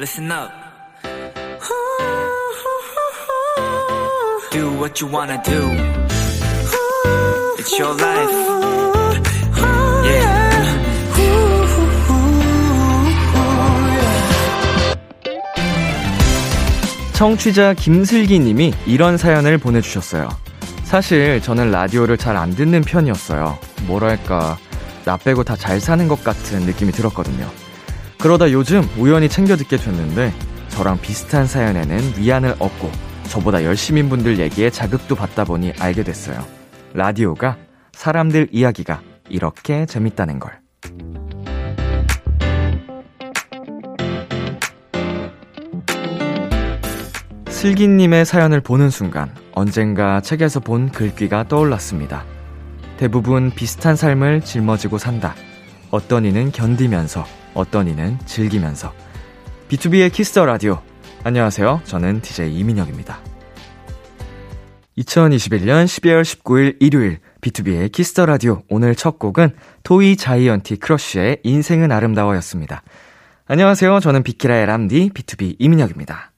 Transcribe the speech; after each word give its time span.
listen 0.00 0.30
up. 0.32 0.50
Do 4.50 4.72
what 4.80 5.00
you 5.00 5.06
wanna 5.12 5.40
do. 5.44 5.60
It's 7.58 7.78
your 7.78 7.94
life. 7.94 8.30
Yeah. 10.04 10.50
청취자 17.12 17.74
김슬기 17.74 18.38
님이 18.40 18.72
이런 18.86 19.16
사연을 19.18 19.58
보내주셨어요. 19.58 20.28
사실 20.84 21.40
저는 21.42 21.70
라디오를 21.70 22.16
잘 22.16 22.36
안 22.36 22.54
듣는 22.54 22.80
편이었어요. 22.80 23.58
뭐랄까, 23.86 24.56
나 25.04 25.16
빼고 25.18 25.44
다 25.44 25.54
잘 25.56 25.80
사는 25.80 26.08
것 26.08 26.24
같은 26.24 26.60
느낌이 26.62 26.92
들었거든요. 26.92 27.46
그러다 28.20 28.52
요즘 28.52 28.82
우연히 28.98 29.30
챙겨 29.30 29.56
듣게 29.56 29.78
됐는데, 29.78 30.32
저랑 30.68 31.00
비슷한 31.00 31.46
사연에는 31.46 32.18
위안을 32.18 32.54
얻고, 32.58 32.90
저보다 33.24 33.64
열심인 33.64 34.10
분들 34.10 34.38
얘기에 34.38 34.68
자극도 34.68 35.14
받다 35.14 35.44
보니 35.44 35.72
알게 35.78 36.02
됐어요. 36.04 36.44
라디오가 36.92 37.56
사람들 37.92 38.48
이야기가 38.52 39.00
이렇게 39.30 39.86
재밌다는 39.86 40.38
걸. 40.38 40.52
슬기님의 47.48 48.24
사연을 48.26 48.60
보는 48.60 48.90
순간 48.90 49.34
언젠가 49.52 50.20
책에서 50.20 50.60
본 50.60 50.90
글귀가 50.90 51.48
떠올랐습니다. 51.48 52.24
대부분 52.98 53.50
비슷한 53.50 53.96
삶을 53.96 54.42
짊어지고 54.42 54.98
산다. 54.98 55.34
어떤 55.90 56.24
이는 56.24 56.52
견디면서, 56.52 57.24
어떤 57.54 57.88
이는 57.88 58.18
즐기면서. 58.26 58.92
B2B의 59.68 60.12
키스터 60.12 60.46
라디오. 60.46 60.80
안녕하세요. 61.24 61.82
저는 61.84 62.22
DJ 62.22 62.58
이민혁입니다. 62.58 63.20
2021년 64.98 65.84
12월 65.84 66.22
19일 66.22 66.76
일요일 66.80 67.18
B2B의 67.40 67.92
키스터 67.92 68.26
라디오. 68.26 68.62
오늘 68.68 68.94
첫 68.94 69.18
곡은 69.18 69.54
토이 69.82 70.16
자이언티 70.16 70.76
크러쉬의 70.76 71.40
인생은 71.42 71.90
아름다워였습니다. 71.92 72.82
안녕하세요. 73.46 74.00
저는 74.00 74.22
비키라의 74.22 74.66
람디 74.66 75.10
BTOB 75.10 75.56
이민혁입니다. 75.58 76.30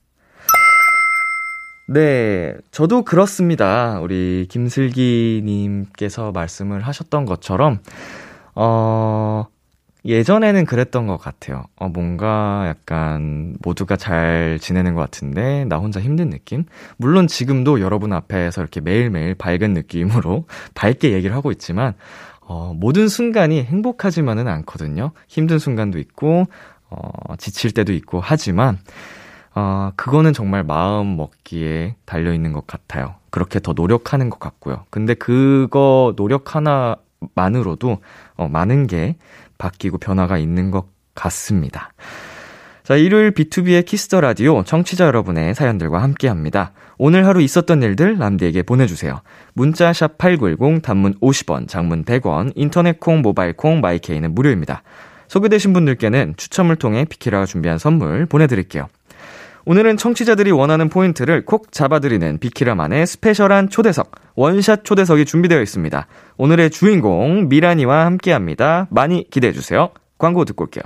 네, 1.89 2.55
저도 2.71 3.03
그렇습니다. 3.03 4.01
우리 4.01 4.47
김슬기 4.49 5.43
님께서 5.45 6.33
말씀을 6.33 6.81
하셨던 6.81 7.27
것처럼, 7.27 7.81
어, 8.55 9.47
예전에는 10.05 10.65
그랬던 10.65 11.07
것 11.07 11.17
같아요. 11.17 11.65
어, 11.77 11.89
뭔가 11.89 12.65
약간 12.67 13.55
모두가 13.63 13.97
잘 13.97 14.59
지내는 14.61 14.95
것 14.95 15.01
같은데, 15.01 15.65
나 15.67 15.79
혼자 15.79 16.01
힘든 16.01 16.31
느낌? 16.31 16.65
물론 16.97 17.29
지금도 17.29 17.81
여러분 17.81 18.13
앞에서 18.13 18.61
이렇게 18.61 18.81
매일매일 18.81 19.35
밝은 19.35 19.75
느낌으로 19.75 20.47
밝게 20.75 21.13
얘기를 21.13 21.37
하고 21.37 21.53
있지만, 21.53 21.95
어, 22.41 22.75
모든 22.75 23.07
순간이 23.09 23.63
행복하지만은 23.63 24.49
않거든요. 24.49 25.13
힘든 25.29 25.59
순간도 25.59 25.99
있고, 26.01 26.47
어, 26.91 27.37
지칠 27.39 27.71
때도 27.71 27.93
있고 27.93 28.21
하지만, 28.21 28.79
아, 29.55 29.93
그거는 29.97 30.33
정말 30.33 30.65
마음 30.65 31.17
먹기에 31.17 31.97
달려 32.05 32.33
있는 32.33 32.53
것 32.53 32.67
같아요. 32.67 33.15
그렇게 33.31 33.61
더 33.61 33.73
노력하는 33.73 34.31
것 34.31 34.41
같고요. 34.41 34.85
근데 34.91 35.15
그거 35.15 36.15
노력 36.17 36.55
하나만으로도, 36.57 37.99
어, 38.37 38.49
많은 38.49 38.87
게 38.87 39.17
바뀌고 39.63 39.99
변화가 39.99 40.39
있는 40.39 40.73
것 40.73 40.87
같습니다. 41.15 41.93
자, 42.83 42.97
일요일 42.97 43.31
비투비의 43.31 43.85
Kiss 43.85 44.05
the 44.05 44.21
Radio 44.21 44.65
청취자 44.65 45.07
여러분의 45.07 45.55
사연들과 45.55 46.03
함께 46.03 46.27
합니다. 46.27 46.73
오늘 46.99 47.27
하루 47.27 47.41
있었던 47.41 47.81
일들 47.81 48.19
람디에게 48.19 48.65
보내주세요. 48.65 49.21
문자 49.55 49.93
샵 49.93 50.19
8910 50.19 50.83
단문 50.83 51.15
50원, 51.21 51.69
장문 51.69 52.05
100원, 52.05 52.53
인터넷 52.57 52.99
콩, 52.99 53.23
모바일 53.23 53.53
콩, 53.53 53.81
마이케이는 53.81 54.35
무료입니다. 54.35 54.83
소개되신 55.29 55.73
분들께는 55.73 56.35
추첨을 56.37 56.75
통해 56.77 57.05
비키라가 57.09 57.47
준비한 57.47 57.79
선물 57.79 58.27
보내드릴게요. 58.27 58.89
오늘은 59.65 59.97
청취자들이 59.97 60.51
원하는 60.51 60.89
포인트를 60.89 61.45
콕 61.45 61.71
잡아드리는 61.71 62.39
비키라만의 62.39 63.07
스페셜한 63.07 63.69
초대석, 63.69 64.11
원샷 64.35 64.85
초대석이 64.85 65.25
준비되어 65.25 65.63
있습니다. 65.63 66.07
오늘의 66.37 66.71
주인공 66.71 67.49
미라니와 67.49 68.05
함께합니다. 68.07 68.89
많이 68.91 69.29
기대해주세요. 69.31 69.91
광고 70.19 70.45
듣고 70.45 70.65
올게요. 70.65 70.83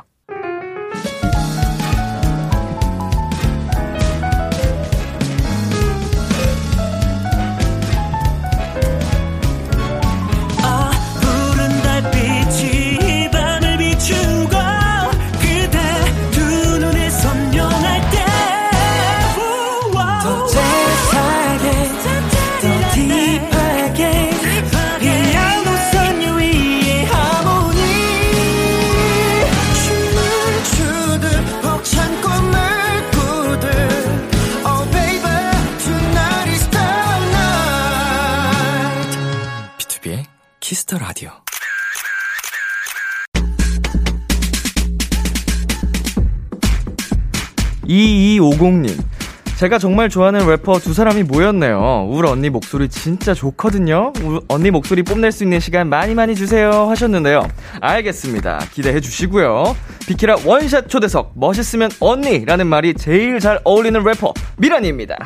제가 49.56 49.78
정말 49.78 50.10
좋아하는 50.10 50.46
래퍼 50.46 50.80
두 50.80 50.92
사람이 50.92 51.22
모였네요. 51.22 52.08
울 52.10 52.26
언니 52.26 52.50
목소리 52.50 52.90
진짜 52.90 53.32
좋거든요. 53.32 54.12
울 54.22 54.40
언니 54.48 54.70
목소리 54.70 55.02
뽐낼 55.02 55.32
수 55.32 55.44
있는 55.44 55.60
시간 55.60 55.88
많이 55.88 56.14
많이 56.14 56.34
주세요 56.34 56.70
하셨는데요. 56.90 57.48
알겠습니다. 57.80 58.60
기대해 58.74 59.00
주시고요. 59.00 59.74
비키라 60.06 60.36
원샷 60.44 60.90
초대석 60.90 61.32
멋있으면 61.36 61.90
언니라는 62.00 62.66
말이 62.66 62.92
제일 62.92 63.40
잘 63.40 63.58
어울리는 63.64 64.02
래퍼 64.04 64.34
미란이입니다. 64.58 65.16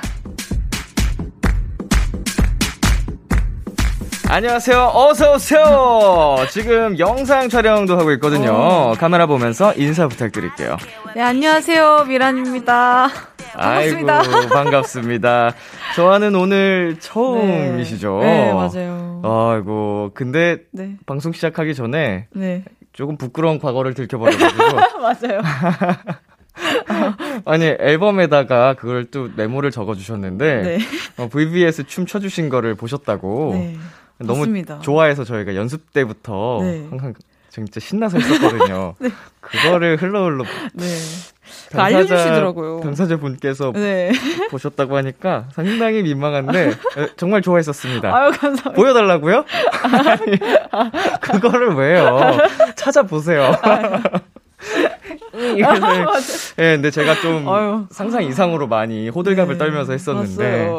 안녕하세요. 4.32 4.92
어서 4.94 5.34
오세요. 5.34 6.36
지금 6.50 6.96
영상 7.00 7.48
촬영도 7.48 7.98
하고 7.98 8.12
있거든요. 8.12 8.92
카메라 8.96 9.26
보면서 9.26 9.74
인사 9.74 10.06
부탁드릴게요. 10.06 10.76
네, 11.16 11.20
안녕하세요. 11.20 12.04
미란입니다. 12.04 13.08
반갑습니다. 13.54 14.20
아이고, 14.20 14.48
반갑습니다. 14.54 15.54
저와는 15.96 16.36
오늘 16.36 16.96
처음이시죠? 17.00 18.20
네, 18.22 18.46
네, 18.46 18.52
맞아요. 18.52 19.20
아이고, 19.24 20.12
근데 20.14 20.58
네. 20.70 20.94
방송 21.06 21.32
시작하기 21.32 21.74
전에 21.74 22.28
네. 22.32 22.62
조금 22.92 23.18
부끄러운 23.18 23.58
과거를 23.58 23.94
들켜버려가지고. 23.94 24.62
맞아요. 25.02 25.42
아니, 27.46 27.64
앨범에다가 27.80 28.74
그걸 28.74 29.06
또 29.06 29.28
메모를 29.34 29.72
적어주셨는데, 29.72 30.62
네. 30.62 30.78
어, 31.16 31.28
VBS 31.28 31.84
춤 31.88 32.06
춰주신 32.06 32.48
거를 32.48 32.76
보셨다고. 32.76 33.54
네. 33.54 33.76
너무 34.26 34.40
맞습니다. 34.40 34.78
좋아해서 34.80 35.24
저희가 35.24 35.54
연습 35.54 35.92
때부터 35.92 36.58
네. 36.62 36.86
항상 36.90 37.14
진짜 37.50 37.80
신나서 37.80 38.18
했었거든요. 38.18 38.94
그거를 39.40 39.96
흘러 40.00 40.24
흘러 40.24 40.44
네. 40.74 40.84
그 41.72 41.80
알려주시더라고요. 41.80 42.80
당사자 42.80 43.16
분께서 43.16 43.72
네. 43.72 44.12
보셨다고 44.50 44.96
하니까 44.96 45.48
상당히 45.52 46.02
민망한데 46.02 46.68
에, 46.68 46.74
정말 47.16 47.42
좋아했었습니다. 47.42 48.08
아유, 48.14 48.30
감사합니다. 48.30 48.72
보여달라고요? 48.72 49.44
아니, 49.82 50.38
그거를 51.20 51.74
왜요? 51.74 52.20
찾아보세요. 52.76 53.56
그래서, 55.56 56.54
예, 56.58 56.74
근데 56.74 56.90
제가 56.90 57.14
좀 57.20 57.48
아유. 57.48 57.86
상상 57.90 58.24
이상으로 58.24 58.66
많이 58.68 59.08
호들갑을 59.08 59.54
네, 59.54 59.58
떨면서 59.58 59.92
했었는데. 59.92 60.70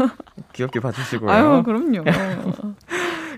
귀엽게 0.52 0.80
봐주시고요. 0.80 1.30
아유, 1.30 1.62
그럼요. 1.64 2.04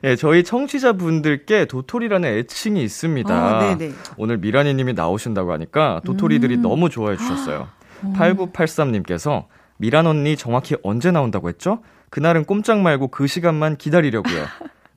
예, 0.05 0.17
저희 0.17 0.43
청취자분들께 0.43 1.67
도토리라는 1.67 2.29
애칭이 2.29 2.83
있습니다. 2.83 3.35
아, 3.35 3.77
네네. 3.77 3.93
오늘 4.17 4.39
미라니 4.39 4.75
님이 4.75 4.95
나오신다고 4.95 5.53
하니까 5.53 6.01
도토리들이 6.05 6.57
음. 6.57 6.63
너무 6.63 6.91
좋아해 6.91 7.17
주셨어요. 7.17 7.69
8983님께서 8.15 9.45
미란 9.77 10.07
언니 10.07 10.37
정확히 10.37 10.77
언제 10.83 11.11
나온다고 11.11 11.49
했죠? 11.49 11.81
그날은 12.11 12.45
꼼짝 12.45 12.81
말고 12.81 13.09
그 13.09 13.27
시간만 13.27 13.77
기다리려고요. 13.77 14.45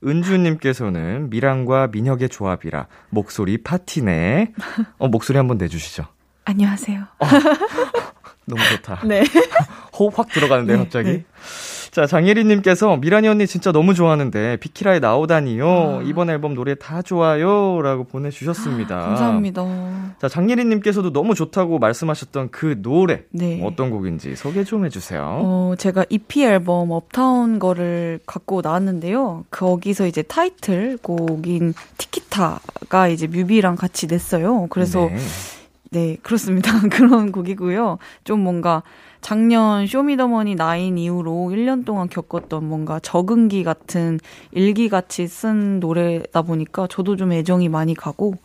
은주님께서는 0.06 1.30
미란과 1.30 1.88
민혁의 1.92 2.30
조합이라 2.30 2.88
목소리 3.10 3.58
파티네. 3.62 4.54
어, 4.98 5.08
목소리 5.08 5.38
한번 5.38 5.58
내주시죠. 5.58 6.06
안녕하세요. 6.46 7.02
어, 7.02 7.26
너무 8.46 8.62
좋다. 8.64 9.02
네. 9.08 9.24
호흡 9.98 10.18
확 10.20 10.30
들어가는데 10.30 10.74
네, 10.74 10.80
갑자기. 10.80 11.10
네. 11.10 11.26
자, 11.96 12.06
장예리님께서 12.06 12.98
미라니 12.98 13.30
언니 13.30 13.48
진짜 13.48 13.72
너무 13.72 13.94
좋아하는데 13.94 14.58
비키라에 14.58 15.00
나오다니요. 15.00 15.66
아. 15.66 16.04
이번 16.04 16.30
앨범 16.30 16.54
노래 16.54 16.76
다 16.76 17.02
좋아요. 17.02 17.82
라고 17.82 18.04
보내주셨습니다. 18.04 18.98
아, 18.98 19.08
감사합니다. 19.08 20.16
자, 20.20 20.28
장예리님께서도 20.28 21.14
너무 21.14 21.36
좋다고 21.36 21.80
말씀하셨던 21.80 22.50
그 22.52 22.82
노래. 22.82 23.24
네. 23.32 23.62
어떤 23.64 23.92
곡인지 23.92 24.36
소개 24.36 24.66
좀 24.66 24.86
해주세요. 24.86 25.22
어, 25.42 25.76
제가 25.78 26.04
EP 26.10 26.44
앨범 26.44 26.92
업타운 26.92 27.60
거를 27.60 28.20
갖고 28.26 28.60
나왔는데요. 28.60 29.46
거기서 29.50 30.06
이제 30.06 30.22
타이틀 30.22 30.98
곡인 31.02 31.74
티키타가 31.98 33.08
이제 33.08 33.26
뮤비랑 33.28 33.78
같이 33.78 34.08
냈어요. 34.08 34.68
그래서 34.70 35.08
네. 35.08 35.18
네, 35.92 36.18
그렇습니다. 36.24 36.72
그런 36.92 37.32
곡이고요. 37.32 38.00
좀 38.26 38.42
뭔가 38.42 38.84
작년 39.26 39.88
쇼미더머니 39.88 40.56
9 40.56 41.00
이후로 41.00 41.50
1년 41.50 41.84
동안 41.84 42.08
겪었던 42.08 42.64
뭔가 42.64 43.00
적응기 43.00 43.64
같은 43.64 44.20
일기같이 44.52 45.28
쓴 45.28 45.80
노래다 45.80 46.44
보니까 46.44 46.86
저도 46.86 47.16
좀 47.16 47.32
애정이 47.32 47.68
많이 47.68 47.96
가고 47.96 48.36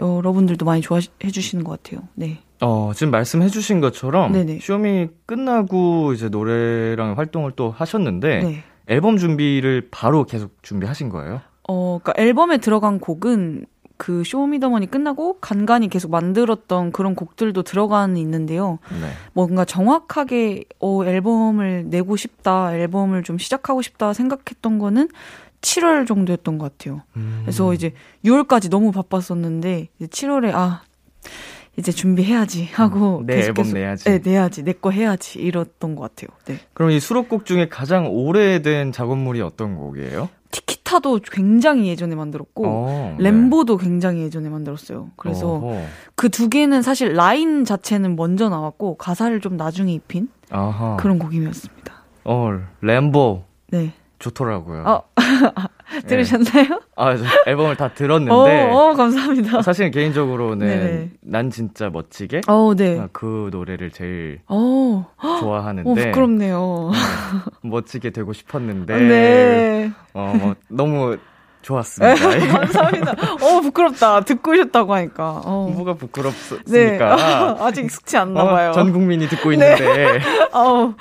여러분들도 0.00 0.64
많이 0.64 0.80
좋아해 0.80 1.02
주시는 1.30 1.62
것 1.62 1.80
같아요. 1.80 2.08
네. 2.16 2.38
어, 2.60 2.90
지금 2.96 3.12
말씀해 3.12 3.46
주신 3.46 3.78
것처럼 3.80 4.32
네네. 4.32 4.58
쇼미 4.60 5.06
끝나고 5.24 6.14
이제 6.14 6.28
노래랑 6.28 7.16
활동을 7.16 7.52
또 7.54 7.70
하셨는데 7.70 8.42
네. 8.42 8.64
앨범 8.88 9.18
준비를 9.18 9.86
바로 9.92 10.24
계속 10.24 10.60
준비하신 10.64 11.10
거예요? 11.10 11.42
어, 11.68 12.00
그러니까 12.02 12.20
앨범에 12.20 12.58
들어간 12.58 12.98
곡은 12.98 13.66
그 13.96 14.24
쇼미더머니 14.24 14.90
끝나고 14.90 15.38
간간히 15.40 15.88
계속 15.88 16.10
만들었던 16.10 16.92
그런 16.92 17.14
곡들도 17.14 17.62
들어가는 17.62 18.16
있는데요. 18.16 18.78
네. 19.00 19.08
뭔가 19.32 19.64
정확하게 19.64 20.64
어 20.80 21.04
앨범을 21.04 21.84
내고 21.88 22.16
싶다, 22.16 22.74
앨범을 22.76 23.22
좀 23.22 23.38
시작하고 23.38 23.82
싶다 23.82 24.12
생각했던 24.12 24.78
거는 24.78 25.08
7월 25.60 26.06
정도였던 26.06 26.58
것 26.58 26.76
같아요. 26.76 27.02
음. 27.16 27.40
그래서 27.42 27.72
이제 27.72 27.92
6월까지 28.24 28.68
너무 28.68 28.90
바빴었는데 28.92 29.88
이제 29.98 30.06
7월에 30.06 30.52
아 30.54 30.82
이제 31.76 31.90
준비해야지 31.90 32.68
하고 32.72 33.18
음, 33.20 33.26
내 33.26 33.40
앨범 33.40 33.72
내야지. 33.72 34.04
네, 34.04 34.18
내야지. 34.22 34.62
내 34.62 34.72
거 34.74 34.90
해야지. 34.90 35.38
이랬던 35.40 35.96
것 35.96 36.02
같아요. 36.02 36.28
네. 36.46 36.58
그럼 36.72 36.90
이 36.92 37.00
수록곡 37.00 37.46
중에 37.46 37.68
가장 37.68 38.06
오래된 38.08 38.92
작업물이 38.92 39.40
어떤 39.40 39.74
곡이에요? 39.76 40.28
티키타도 40.54 41.18
굉장히 41.32 41.88
예전에 41.88 42.14
만들었고 42.14 42.64
어, 42.66 43.16
램보도 43.18 43.76
네. 43.78 43.84
굉장히 43.84 44.22
예전에 44.22 44.48
만들었어요. 44.48 45.10
그래서 45.16 45.60
그 46.14 46.28
두 46.28 46.48
개는 46.48 46.82
사실 46.82 47.14
라인 47.14 47.64
자체는 47.64 48.14
먼저 48.14 48.48
나왔고 48.48 48.96
가사를 48.96 49.40
좀 49.40 49.56
나중에 49.56 49.92
입힌 49.92 50.28
아하. 50.50 50.96
그런 50.96 51.18
곡이었습니다. 51.18 51.92
어, 52.24 52.50
램보. 52.80 53.42
네. 53.70 53.92
좋더라고요. 54.20 54.84
어. 54.86 55.02
들으셨나요? 56.06 56.64
네. 56.64 56.78
아, 56.96 57.16
앨범을 57.46 57.76
다 57.76 57.88
들었는데. 57.88 58.32
어, 58.32 58.76
어 58.76 58.94
감사합니다. 58.94 59.62
사실 59.62 59.90
개인적으로는 59.90 60.66
네네. 60.66 61.10
난 61.22 61.50
진짜 61.50 61.90
멋지게 61.90 62.42
어, 62.46 62.74
네. 62.74 62.98
아, 62.98 63.08
그 63.12 63.48
노래를 63.52 63.90
제일 63.90 64.40
어. 64.48 65.06
좋아하는데. 65.40 65.88
오, 65.88 65.94
부끄럽네요. 65.94 66.90
네, 66.92 67.68
멋지게 67.68 68.10
되고 68.10 68.32
싶었는데. 68.32 68.96
네. 68.98 69.92
어, 70.14 70.34
뭐, 70.38 70.54
너무 70.68 71.16
좋았습니다. 71.64 72.14
네, 72.38 72.46
감사합니다. 72.46 73.12
어, 73.40 73.60
부끄럽다. 73.60 74.20
듣고 74.20 74.52
오셨다고 74.52 74.94
하니까. 74.94 75.42
어. 75.44 75.70
뭐가 75.74 75.94
부끄럽습니까? 75.94 76.66
네. 76.66 76.98
아직 77.60 77.84
익숙치 77.84 78.16
않나 78.16 78.42
어, 78.42 78.46
봐요. 78.46 78.70
어, 78.70 78.72
전 78.72 78.92
국민이 78.92 79.26
듣고 79.28 79.52
있는데. 79.52 79.84
네. 79.84 80.20
어. 80.52 80.94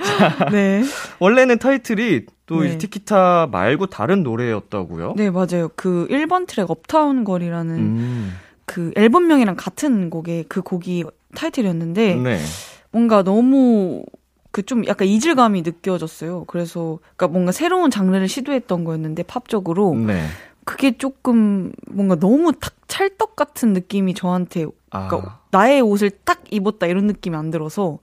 네. 0.51 0.83
원래는 1.19 1.59
타이틀이 1.59 2.25
또 2.53 2.63
네. 2.63 2.77
티키타 2.77 3.49
말고 3.51 3.87
다른 3.87 4.23
노래였다고요? 4.23 5.13
네, 5.17 5.29
맞아요. 5.29 5.69
그 5.75 6.07
1번 6.09 6.47
트랙 6.47 6.69
업타운 6.69 7.23
거리라는 7.23 7.75
음. 7.75 8.33
그 8.65 8.91
앨범명이랑 8.95 9.55
같은 9.57 10.09
곡의 10.09 10.45
그 10.47 10.61
곡이 10.61 11.05
타이틀이었는데 11.35 12.15
네. 12.15 12.39
뭔가 12.91 13.23
너무 13.23 14.03
그 14.53 14.61
좀 14.61 14.85
약간 14.85 15.07
이질감이 15.07 15.63
느껴졌어요. 15.63 16.45
그래서 16.45 16.99
그러니까 17.17 17.27
뭔가 17.27 17.51
새로운 17.51 17.89
장르를 17.89 18.27
시도했던 18.27 18.83
거였는데 18.83 19.23
팝적으로 19.23 19.95
네. 19.95 20.27
그게 20.63 20.95
조금 20.95 21.71
뭔가 21.89 22.15
너무 22.15 22.53
탁 22.53 22.75
찰떡 22.87 23.35
같은 23.35 23.73
느낌이 23.73 24.13
저한테 24.13 24.67
그러니까 24.91 25.17
아. 25.17 25.39
나의 25.49 25.81
옷을 25.81 26.11
딱 26.23 26.43
입었다 26.51 26.85
이런 26.85 27.07
느낌이 27.07 27.35
안 27.35 27.49
들어서 27.49 27.97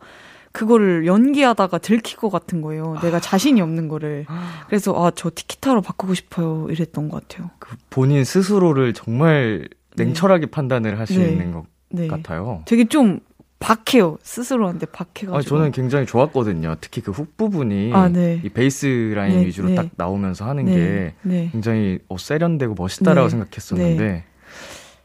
그거를 0.53 1.07
연기하다가 1.07 1.79
들킬 1.79 2.17
것 2.17 2.29
같은 2.31 2.61
거예요. 2.61 2.97
내가 3.03 3.21
자신이 3.21 3.61
없는 3.61 3.89
거를. 3.89 4.27
그래서 4.67 4.93
아, 4.97 5.13
저 5.15 5.31
티키타로 5.33 5.81
바꾸고 5.83 6.15
싶어요. 6.15 6.67
이랬던 6.71 7.09
것 7.09 7.29
같아요. 7.29 7.51
그 7.59 7.77
본인 7.89 8.25
스스로를 8.25 8.93
정말 8.93 9.69
네. 9.97 10.05
냉철하게 10.05 10.47
네. 10.47 10.51
판단을 10.51 10.99
할수 10.99 11.19
네. 11.19 11.31
있는 11.31 11.53
것 11.53 11.65
네. 11.91 12.09
같아요. 12.09 12.63
되게 12.67 12.85
좀 12.85 13.21
박해요. 13.61 14.17
스스로한테 14.23 14.87
박해가지고. 14.87 15.37
아, 15.37 15.43
저는 15.43 15.71
굉장히 15.73 16.07
좋았거든요. 16.07 16.77
특히 16.81 17.03
그 17.03 17.13
훅 17.13 17.37
부분이 17.37 17.93
아, 17.93 18.09
네. 18.09 18.41
이 18.43 18.49
베이스 18.49 19.13
라인 19.15 19.41
네, 19.41 19.47
위주로 19.47 19.75
딱 19.75 19.89
나오면서 19.97 20.47
하는 20.49 20.65
게 20.65 21.15
굉장히 21.53 21.99
어, 22.09 22.17
세련되고 22.17 22.75
멋있다라고 22.77 23.29
생각했었는데 23.29 24.25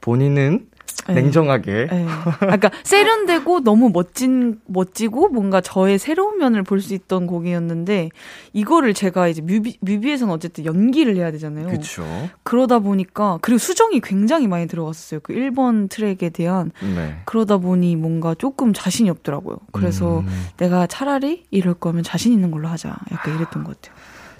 본인은 0.01 0.59
네. 0.62 0.75
냉정하게. 1.07 1.87
네. 1.91 2.05
그러니까 2.39 2.71
세련되고 2.83 3.61
너무 3.61 3.89
멋진 3.93 4.59
멋지고 4.65 5.29
뭔가 5.29 5.61
저의 5.61 5.99
새로운 5.99 6.37
면을 6.39 6.63
볼 6.63 6.81
수 6.81 6.93
있던 6.93 7.25
곡이었는데 7.25 8.09
이거를 8.53 8.93
제가 8.93 9.27
이제 9.27 9.41
뮤비 9.41 9.77
뮤비에서는 9.81 10.31
어쨌든 10.33 10.65
연기를 10.65 11.15
해야 11.15 11.31
되잖아요. 11.31 11.67
그렇죠. 11.67 12.03
그러다 12.43 12.79
보니까 12.79 13.39
그리고 13.41 13.57
수정이 13.57 14.01
굉장히 14.01 14.47
많이 14.47 14.67
들어갔어요. 14.67 15.21
그 15.23 15.33
1번 15.33 15.89
트랙에 15.89 16.29
대한 16.29 16.71
네. 16.81 17.17
그러다 17.25 17.57
보니 17.57 17.95
뭔가 17.95 18.35
조금 18.35 18.73
자신이 18.73 19.09
없더라고요. 19.09 19.57
그래서 19.71 20.19
음. 20.19 20.27
내가 20.57 20.85
차라리 20.87 21.45
이럴 21.49 21.73
거면 21.73 22.03
자신 22.03 22.33
있는 22.33 22.51
걸로 22.51 22.67
하자. 22.67 22.95
약간 23.11 23.35
이랬던 23.35 23.63
것 23.63 23.81
같아요. 23.81 23.94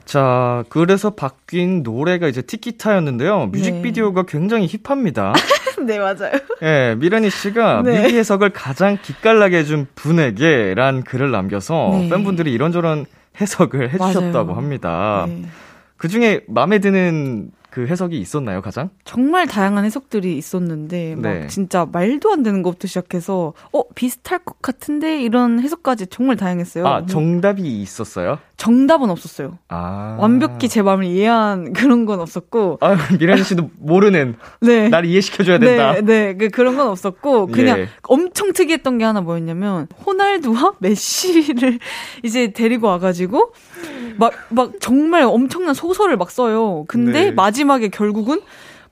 자, 0.06 0.64
그래서 0.70 1.10
바뀐 1.10 1.84
노래가 1.84 2.28
이제 2.28 2.42
티키타였는데요. 2.42 3.48
뮤직비디오가 3.48 4.24
네. 4.24 4.32
굉장히 4.32 4.68
힙합니다. 4.68 5.34
네, 5.86 6.00
맞아요. 6.00 6.32
예, 6.62 6.66
네, 6.94 6.96
미라니 6.96 7.30
씨가 7.30 7.82
네. 7.84 8.04
뮤비 8.04 8.18
해석을 8.18 8.52
가장 8.52 8.98
기깔나게 9.02 9.58
해준 9.58 9.88
분에게 9.96 10.74
란 10.76 11.04
글을 11.04 11.32
남겨서 11.32 11.90
네. 11.94 12.10
팬분들이 12.10 12.54
이런저런 12.54 13.06
해석을 13.42 13.90
해주셨다고 13.94 14.46
맞아요. 14.46 14.58
합니다. 14.58 15.26
네. 15.28 15.44
그 15.98 16.08
중에 16.08 16.42
마음에 16.48 16.80
드는 16.80 17.52
그 17.76 17.88
해석이 17.88 18.18
있었나요, 18.18 18.62
가장? 18.62 18.90
정말 19.04 19.48
다양한 19.48 19.84
해석들이 19.84 20.38
있었는데, 20.38 21.16
막 21.16 21.22
네. 21.30 21.48
진짜 21.48 21.86
말도 21.92 22.32
안 22.32 22.42
되는 22.42 22.64
것부터 22.64 22.88
시작해서, 22.88 23.52
어, 23.74 23.82
비슷할 23.96 24.40
것 24.46 24.62
같은데? 24.62 25.22
이런 25.22 25.60
해석까지 25.60 26.08
정말 26.08 26.38
다양했어요. 26.38 26.88
아, 26.88 27.06
정답이 27.06 27.82
있었어요? 27.82 28.40
정답은 28.58 29.10
없었어요. 29.10 29.58
아. 29.68 30.18
완벽히 30.20 30.70
제 30.70 30.82
마음을 30.82 31.06
이해한 31.06 31.74
그런 31.74 32.06
건 32.06 32.20
없었고. 32.20 32.80
아, 32.82 32.96
미란 33.20 33.44
씨도 33.44 33.72
모르는. 33.78 34.36
네. 34.62 34.90
나를 34.90 35.10
이해시켜줘야 35.10 35.58
된다. 35.58 35.94
네, 35.94 36.02
네. 36.02 36.34
그, 36.38 36.50
그런 36.50 36.78
건 36.78 36.88
없었고, 36.88 37.48
그냥 37.48 37.80
예. 37.80 37.90
엄청 38.04 38.54
특이했던 38.54 38.98
게 38.98 39.06
하나 39.06 39.22
뭐였냐면, 39.22 39.88
호날두와 40.06 40.74
메시를 40.80 41.80
이제 42.24 42.52
데리고 42.52 42.88
와가지고, 42.88 43.52
막, 44.18 44.34
막 44.50 44.72
정말 44.80 45.24
엄청난 45.24 45.74
소설을 45.74 46.18
막 46.18 46.32
써요. 46.32 46.86
근데 46.88 47.26
네. 47.26 47.32
마지막에 47.32 47.90
결국은 47.90 48.40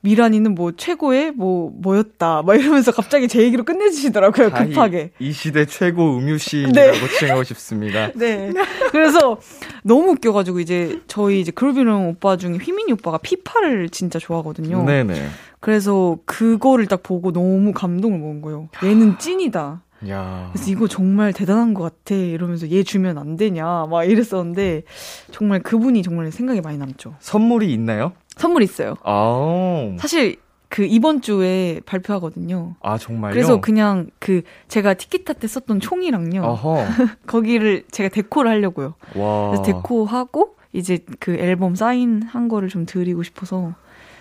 미란이는 0.04 0.54
뭐 0.54 0.72
최고의 0.76 1.32
뭐 1.32 1.72
뭐였다 1.74 2.42
막 2.42 2.54
이러면서 2.54 2.92
갑자기 2.92 3.26
제 3.26 3.42
얘기로 3.42 3.64
끝내주시더라고요 3.64 4.50
급하게 4.50 5.12
이, 5.18 5.28
이 5.28 5.32
시대 5.32 5.64
최고 5.64 6.18
음유 6.18 6.36
시인이라고 6.36 6.92
네. 6.92 7.18
칭하고 7.18 7.42
싶습니다. 7.42 8.12
네. 8.14 8.52
그래서 8.90 9.38
너무 9.82 10.10
웃겨가지고 10.10 10.60
이제 10.60 11.00
저희 11.06 11.40
이제 11.40 11.50
그루비는 11.50 12.08
오빠 12.08 12.36
중에 12.36 12.58
휘민이 12.58 12.92
오빠가 12.92 13.16
피파를 13.16 13.88
진짜 13.88 14.18
좋아하거든요. 14.18 14.84
네네. 14.84 15.26
그래서 15.60 16.18
그거를 16.26 16.86
딱 16.86 17.02
보고 17.02 17.32
너무 17.32 17.72
감동을 17.72 18.18
먹은 18.18 18.42
거예요. 18.42 18.68
얘는 18.84 19.18
찐이다. 19.18 19.80
야. 20.10 20.50
그래서 20.52 20.70
이거 20.70 20.86
정말 20.86 21.32
대단한 21.32 21.72
것 21.72 21.82
같아 21.82 22.14
이러면서 22.14 22.68
얘 22.70 22.82
주면 22.82 23.16
안 23.16 23.36
되냐 23.36 23.86
막 23.88 24.04
이랬었는데 24.04 24.82
정말 25.30 25.62
그분이 25.62 26.02
정말 26.02 26.30
생각이 26.30 26.60
많이 26.60 26.76
남죠. 26.78 27.14
선물이 27.20 27.72
있나요? 27.72 28.12
선물 28.36 28.62
있어요. 28.62 28.94
아. 29.02 29.94
사실 29.98 30.36
그 30.68 30.84
이번 30.84 31.20
주에 31.20 31.80
발표하거든요. 31.86 32.74
아 32.82 32.98
정말요? 32.98 33.32
그래서 33.32 33.60
그냥 33.60 34.08
그 34.18 34.42
제가 34.68 34.94
티키타 34.94 35.34
때 35.34 35.46
썼던 35.46 35.80
총이랑요. 35.80 36.42
거기를 37.26 37.84
제가 37.90 38.08
데코를 38.08 38.50
하려고요. 38.50 38.94
와. 39.14 39.50
그래서 39.50 39.62
데코하고 39.62 40.56
이제 40.72 40.98
그 41.20 41.34
앨범 41.34 41.76
사인 41.76 42.22
한 42.24 42.48
거를 42.48 42.68
좀 42.68 42.86
드리고 42.86 43.22
싶어서 43.22 43.74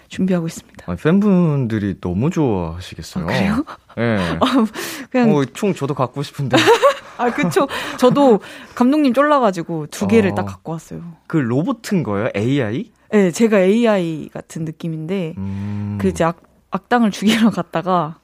준비하고 0.09 0.45
있습니다. 0.45 0.91
아, 0.91 0.95
팬분들이 0.95 1.99
너무 1.99 2.29
좋아하시겠어요. 2.29 3.23
아, 3.23 3.27
그래요? 3.27 3.65
예. 3.97 4.01
네. 4.01 4.37
아, 4.39 4.65
그냥 5.09 5.35
어, 5.35 5.43
총 5.45 5.73
저도 5.73 5.95
갖고 5.95 6.21
싶은데. 6.21 6.55
아, 7.17 7.31
그쵸. 7.31 7.67
저도 7.97 8.39
감독님 8.75 9.13
쫄라가지고 9.13 9.87
두 9.87 10.07
개를 10.07 10.31
어, 10.31 10.35
딱 10.35 10.45
갖고 10.45 10.71
왔어요. 10.71 11.01
그 11.25 11.37
로봇인 11.37 12.03
거예요? 12.03 12.29
AI? 12.35 12.91
네, 13.13 13.29
제가 13.29 13.61
AI 13.61 14.29
같은 14.33 14.65
느낌인데, 14.65 15.35
음... 15.37 15.97
그 16.01 16.07
이제 16.07 16.23
악, 16.23 16.41
악당을 16.71 17.11
죽이러 17.11 17.51
갔다가, 17.51 18.19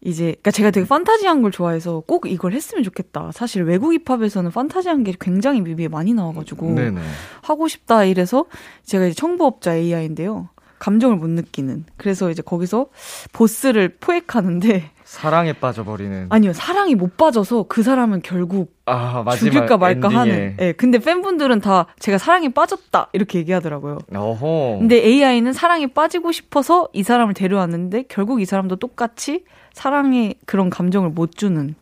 이제, 0.00 0.26
그니까 0.26 0.52
제가 0.52 0.70
되게 0.70 0.86
판타지한 0.86 1.42
걸 1.42 1.50
좋아해서 1.50 2.04
꼭 2.06 2.30
이걸 2.30 2.52
했으면 2.52 2.84
좋겠다. 2.84 3.32
사실 3.32 3.64
외국 3.64 3.92
힙합에서는 3.92 4.52
판타지한 4.52 5.02
게 5.02 5.12
굉장히 5.20 5.60
뮤비에 5.60 5.88
많이 5.88 6.14
나와가지고, 6.14 6.74
네네. 6.74 7.00
하고 7.42 7.66
싶다 7.66 8.04
이래서 8.04 8.44
제가 8.84 9.06
이제 9.06 9.14
청부업자 9.14 9.74
AI인데요. 9.74 10.50
감정을 10.78 11.16
못 11.16 11.28
느끼는. 11.28 11.84
그래서 11.96 12.30
이제 12.30 12.42
거기서 12.42 12.86
보스를 13.32 13.96
포획하는데 14.00 14.90
사랑에 15.04 15.54
빠져버리는. 15.54 16.26
아니요, 16.28 16.52
사랑이 16.52 16.94
못 16.94 17.16
빠져서 17.16 17.64
그 17.68 17.82
사람은 17.82 18.20
결국 18.22 18.76
아, 18.84 19.24
죽일까 19.36 19.78
말까 19.78 20.08
엔딩에. 20.08 20.14
하는. 20.14 20.34
예. 20.34 20.56
네, 20.56 20.72
근데 20.72 20.98
팬분들은 20.98 21.60
다 21.60 21.86
제가 21.98 22.18
사랑에 22.18 22.50
빠졌다 22.50 23.08
이렇게 23.14 23.38
얘기하더라고요. 23.38 23.98
어허. 24.14 24.78
근데 24.80 24.96
AI는 24.96 25.52
사랑에 25.54 25.86
빠지고 25.86 26.30
싶어서 26.32 26.88
이 26.92 27.02
사람을 27.02 27.34
데려왔는데 27.34 28.04
결국 28.08 28.42
이 28.42 28.44
사람도 28.44 28.76
똑같이 28.76 29.44
사랑의 29.72 30.34
그런 30.44 30.68
감정을 30.68 31.10
못 31.10 31.36
주는 31.36 31.74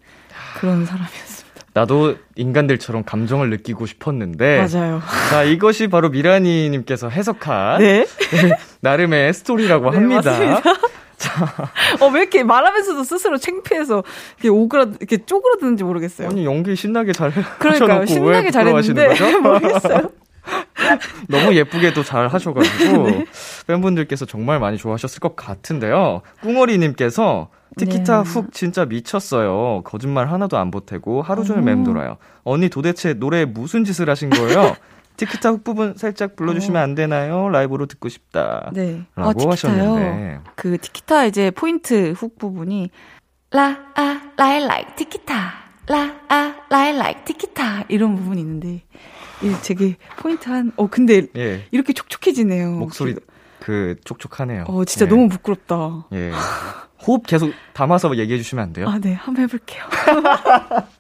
그런 0.61 0.87
사람이었어요. 0.87 1.36
나도 1.76 2.14
인간들처럼 2.37 3.04
감정을 3.04 3.50
느끼고 3.50 3.85
싶었는데. 3.85 4.66
맞아요. 4.66 5.02
자, 5.28 5.42
이것이 5.42 5.88
바로 5.88 6.09
미라니님께서 6.09 7.11
해석한. 7.11 7.80
네. 7.80 8.06
나름의 8.80 9.35
스토리라고 9.35 9.90
네, 9.90 9.97
합니다. 9.99 10.30
맞습니다. 10.30 10.62
자. 11.18 11.71
어, 12.00 12.09
왜 12.09 12.23
이렇게 12.23 12.45
말하면서도 12.45 13.04
스스로 13.04 13.37
창피해서 13.37 14.04
이렇게 14.38 14.49
오그라, 14.49 14.87
이렇게 15.00 15.18
쪼그라드는지 15.18 15.85
모르겠어요. 15.85 16.28
아니, 16.28 16.47
연기 16.47 16.75
신나게 16.75 17.12
잘 17.12 17.30
그러니까요. 17.59 18.06
신나게 18.06 18.50
잘했는데. 18.50 19.09
모르겠어요. 19.40 20.11
너무 21.28 21.54
예쁘게도 21.54 22.04
잘 22.04 22.28
하셔가지고 22.28 23.11
네. 23.11 23.26
팬분들께서 23.66 24.25
정말 24.25 24.61
많이 24.61 24.78
좋아하셨을 24.78 25.21
것 25.21 25.37
같은데요. 25.37 26.23
꿍어리님께서 26.42 27.50
티키타 27.78 28.23
네. 28.23 28.30
hook 28.31 28.52
진짜 28.52 28.87
미쳤어요. 28.87 29.83
거짓말 29.85 30.30
하나도 30.30 30.56
안 30.56 30.71
보태고 30.71 31.23
하루 31.23 31.45
종일 31.45 31.62
맴돌아요. 31.62 32.16
언니 32.42 32.68
도대체 32.71 33.14
노래 33.14 33.45
무슨 33.45 33.85
짓을 33.85 34.09
하신 34.09 34.30
거예요? 34.30 34.76
티키타 35.16 35.50
hook 35.52 35.64
부분 35.64 35.95
살짝 35.97 36.37
불러주시면 36.37 36.83
안 36.83 36.95
되나요? 36.95 37.49
라이브로 37.49 37.87
듣고 37.87 38.09
싶다. 38.09 38.71
네. 38.73 39.02
라고 39.14 39.49
아, 39.49 39.52
하셨는데. 39.52 40.40
그 40.54 40.78
티키타 40.78 41.26
이제 41.26 41.50
포인트 41.50 42.12
hook 42.12 42.38
부분이 42.38 42.90
라, 43.50 43.76
아, 43.95 44.21
라이 44.37 44.66
라이 44.66 44.85
티키타. 44.97 45.35
라, 45.88 46.14
아, 46.28 46.54
라이 46.68 46.97
라이 46.97 47.25
티키타. 47.25 47.85
이런 47.88 48.16
부분이 48.16 48.40
있는데. 48.40 48.83
이 49.42 49.54
되게 49.62 49.97
포인트 50.18 50.49
한, 50.49 50.73
어, 50.76 50.87
근데 50.88 51.26
예. 51.37 51.64
이렇게 51.71 51.92
촉촉해지네요. 51.92 52.71
목소리 52.73 53.14
그 53.61 53.97
촉촉하네요. 54.04 54.64
어, 54.68 54.85
진짜 54.85 55.04
네. 55.04 55.11
너무 55.11 55.28
부끄럽다. 55.28 56.06
예. 56.12 56.33
호흡 57.07 57.27
계속 57.27 57.53
담아서 57.73 58.17
얘기해 58.17 58.39
주시면 58.39 58.65
안 58.65 58.73
돼요? 58.73 58.89
아, 58.89 58.99
네. 58.99 59.13
한번 59.15 59.45
해볼게요. 59.45 59.85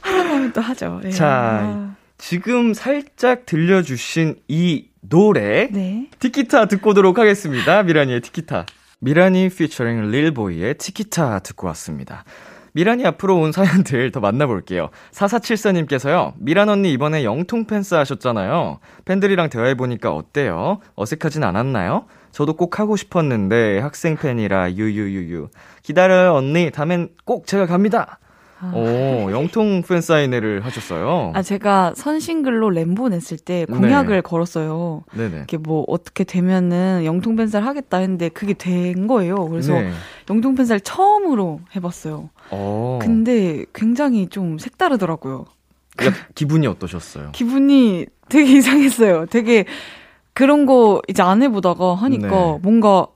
하다 0.00 0.52
또 0.52 0.60
하죠. 0.60 1.00
네. 1.02 1.10
자, 1.10 1.60
아. 1.62 1.96
지금 2.18 2.74
살짝 2.74 3.46
들려주신 3.46 4.36
이 4.48 4.88
노래. 5.00 5.68
네. 5.70 6.08
티키타 6.18 6.66
듣고 6.66 6.90
오도록 6.90 7.18
하겠습니다. 7.18 7.82
미라니의 7.82 8.20
티키타. 8.20 8.66
미라니 9.00 9.48
피처링 9.50 10.10
릴보이의 10.10 10.78
티키타 10.78 11.40
듣고 11.40 11.66
왔습니다. 11.68 12.24
미란이 12.74 13.06
앞으로 13.06 13.38
온 13.38 13.52
사연들 13.52 14.10
더 14.10 14.18
만나볼게요. 14.20 14.90
4474님께서요, 15.12 16.32
미란 16.36 16.68
언니 16.68 16.92
이번에 16.92 17.22
영통 17.24 17.66
팬스 17.66 17.94
하셨잖아요. 17.94 18.80
팬들이랑 19.04 19.48
대화해보니까 19.48 20.12
어때요? 20.12 20.80
어색하진 20.96 21.44
않았나요? 21.44 22.06
저도 22.32 22.54
꼭 22.54 22.80
하고 22.80 22.96
싶었는데 22.96 23.78
학생 23.78 24.16
팬이라 24.16 24.72
유유유유. 24.72 25.50
기다려요 25.84 26.34
언니. 26.34 26.72
다음엔 26.72 27.10
꼭 27.24 27.46
제가 27.46 27.66
갑니다. 27.66 28.18
아. 28.72 28.76
오, 28.76 29.30
영통 29.30 29.82
팬 29.82 30.00
사인회를 30.00 30.64
하셨어요. 30.64 31.32
아, 31.34 31.42
제가 31.42 31.92
선싱글로 31.96 32.70
램보 32.70 33.08
냈을 33.08 33.36
때 33.38 33.66
공약을 33.66 34.16
네. 34.16 34.20
걸었어요. 34.20 35.02
네네. 35.12 35.42
이게 35.44 35.56
뭐 35.56 35.84
어떻게 35.88 36.24
되면은 36.24 37.04
영통 37.04 37.36
팬사를 37.36 37.66
하겠다 37.66 37.98
했는데 37.98 38.28
그게 38.28 38.54
된 38.54 39.06
거예요. 39.06 39.48
그래서 39.48 39.74
네. 39.74 39.90
영통 40.30 40.54
팬사를 40.54 40.80
처음으로 40.80 41.60
해봤어요. 41.76 42.30
오. 42.50 42.54
어. 42.56 42.98
근데 43.02 43.64
굉장히 43.74 44.28
좀 44.28 44.58
색다르더라고요. 44.58 45.46
기분이 46.34 46.66
어떠셨어요? 46.66 47.30
기분이 47.32 48.06
되게 48.28 48.52
이상했어요. 48.58 49.26
되게 49.26 49.64
그런 50.32 50.66
거 50.66 51.00
이제 51.08 51.22
안 51.22 51.42
해보다가 51.42 51.94
하니까 51.94 52.28
네. 52.28 52.58
뭔가 52.62 53.06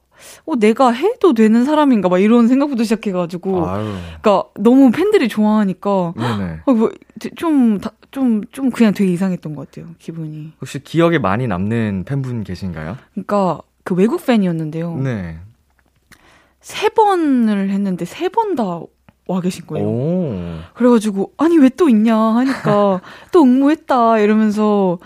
어, 0.47 0.57
내가 0.57 0.91
해도 0.93 1.35
되는 1.35 1.65
사람인가, 1.65 2.09
막 2.09 2.19
이런 2.19 2.49
생각부터 2.49 2.85
시작해가지고. 2.85 3.67
아유. 3.69 3.95
그니까 4.23 4.45
너무 4.57 4.91
팬들이 4.91 5.29
좋아하니까. 5.29 6.15
네네. 6.17 6.61
어, 6.67 6.73
뭐, 6.73 6.91
좀, 7.37 7.79
좀, 8.11 8.43
좀 8.53 8.71
그냥 8.71 8.93
되게 8.95 9.13
이상했던 9.13 9.55
것 9.55 9.71
같아요, 9.71 9.93
기분이. 9.99 10.53
혹시 10.61 10.83
기억에 10.83 11.19
많이 11.19 11.47
남는 11.47 12.05
팬분 12.07 12.45
계신가요? 12.45 12.97
그니까 13.15 13.61
그 13.85 13.95
외국 13.95 14.25
팬이었는데요. 14.25 14.97
네. 14.97 15.39
세 16.61 16.89
번을 16.89 17.71
했는데 17.71 18.05
세 18.05 18.29
번 18.29 18.55
다 18.57 18.83
와 19.31 19.43
계신 19.43 19.67
거예요. 19.67 19.87
오. 19.87 20.41
그래가지고, 20.73 21.33
아니, 21.37 21.59
왜 21.59 21.69
또 21.69 21.91
있냐 21.91 22.17
하니까, 22.17 23.03
또 23.31 23.43
응모했다, 23.43 24.21
이러면서, 24.21 24.99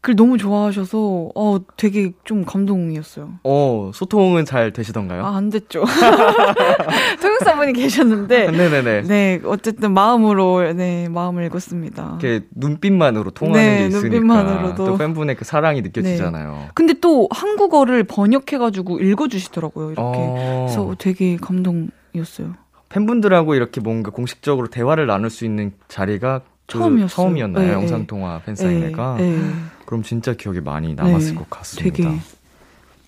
글 0.00 0.14
너무 0.14 0.38
좋아하셔서 0.38 1.30
어 1.34 1.58
되게 1.76 2.12
좀 2.24 2.44
감동이었어요. 2.44 3.40
어 3.42 3.90
소통은 3.92 4.44
잘 4.44 4.72
되시던가요? 4.72 5.24
아, 5.24 5.36
안 5.36 5.50
됐죠. 5.50 5.84
통역사분이 7.20 7.72
계셨는데 7.72 8.50
네네네. 8.52 9.02
네 9.02 9.40
어쨌든 9.44 9.92
마음으로 9.92 10.72
네 10.72 11.08
마음을 11.08 11.44
읽었습니다. 11.46 12.18
이렇게 12.20 12.46
눈빛만으로 12.54 13.32
통하는 13.32 13.60
네, 13.60 13.78
게 13.78 13.86
있으니까 13.88 14.08
눈빛만으로도. 14.08 14.84
또 14.86 14.96
팬분의 14.98 15.34
그 15.34 15.44
사랑이 15.44 15.82
느껴지잖아요. 15.82 16.52
네. 16.52 16.68
근데 16.74 16.94
또 17.00 17.28
한국어를 17.32 18.04
번역해가지고 18.04 19.00
읽어주시더라고요 19.00 19.90
이렇게. 19.90 20.02
어... 20.04 20.66
그래서 20.68 20.94
되게 20.98 21.36
감동이었어요. 21.36 22.54
팬분들하고 22.88 23.54
이렇게 23.54 23.80
뭔가 23.80 24.10
공식적으로 24.10 24.68
대화를 24.68 25.06
나눌 25.06 25.28
수 25.28 25.44
있는 25.44 25.72
자리가 25.88 26.42
처음이었어요. 26.68 27.08
처음이었나요? 27.08 27.66
네, 27.66 27.72
영상 27.72 28.06
통화 28.06 28.40
팬사인회가. 28.44 29.16
네, 29.18 29.30
네. 29.36 29.42
그럼 29.88 30.02
진짜 30.02 30.34
기억에 30.34 30.60
많이 30.60 30.94
남았을 30.94 31.30
네, 31.32 31.34
것 31.34 31.48
같습니다. 31.48 31.96
되게. 31.96 32.18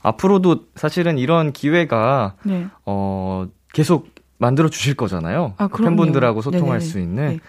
앞으로도 0.00 0.68
사실은 0.76 1.18
이런 1.18 1.52
기회가 1.52 2.36
네. 2.42 2.68
어 2.86 3.46
계속 3.74 4.08
만들어 4.38 4.70
주실 4.70 4.94
거잖아요. 4.94 5.52
아, 5.58 5.68
팬분들하고 5.68 6.40
소통할 6.40 6.78
네네. 6.78 6.80
수 6.80 6.98
있는. 6.98 7.26
네. 7.26 7.40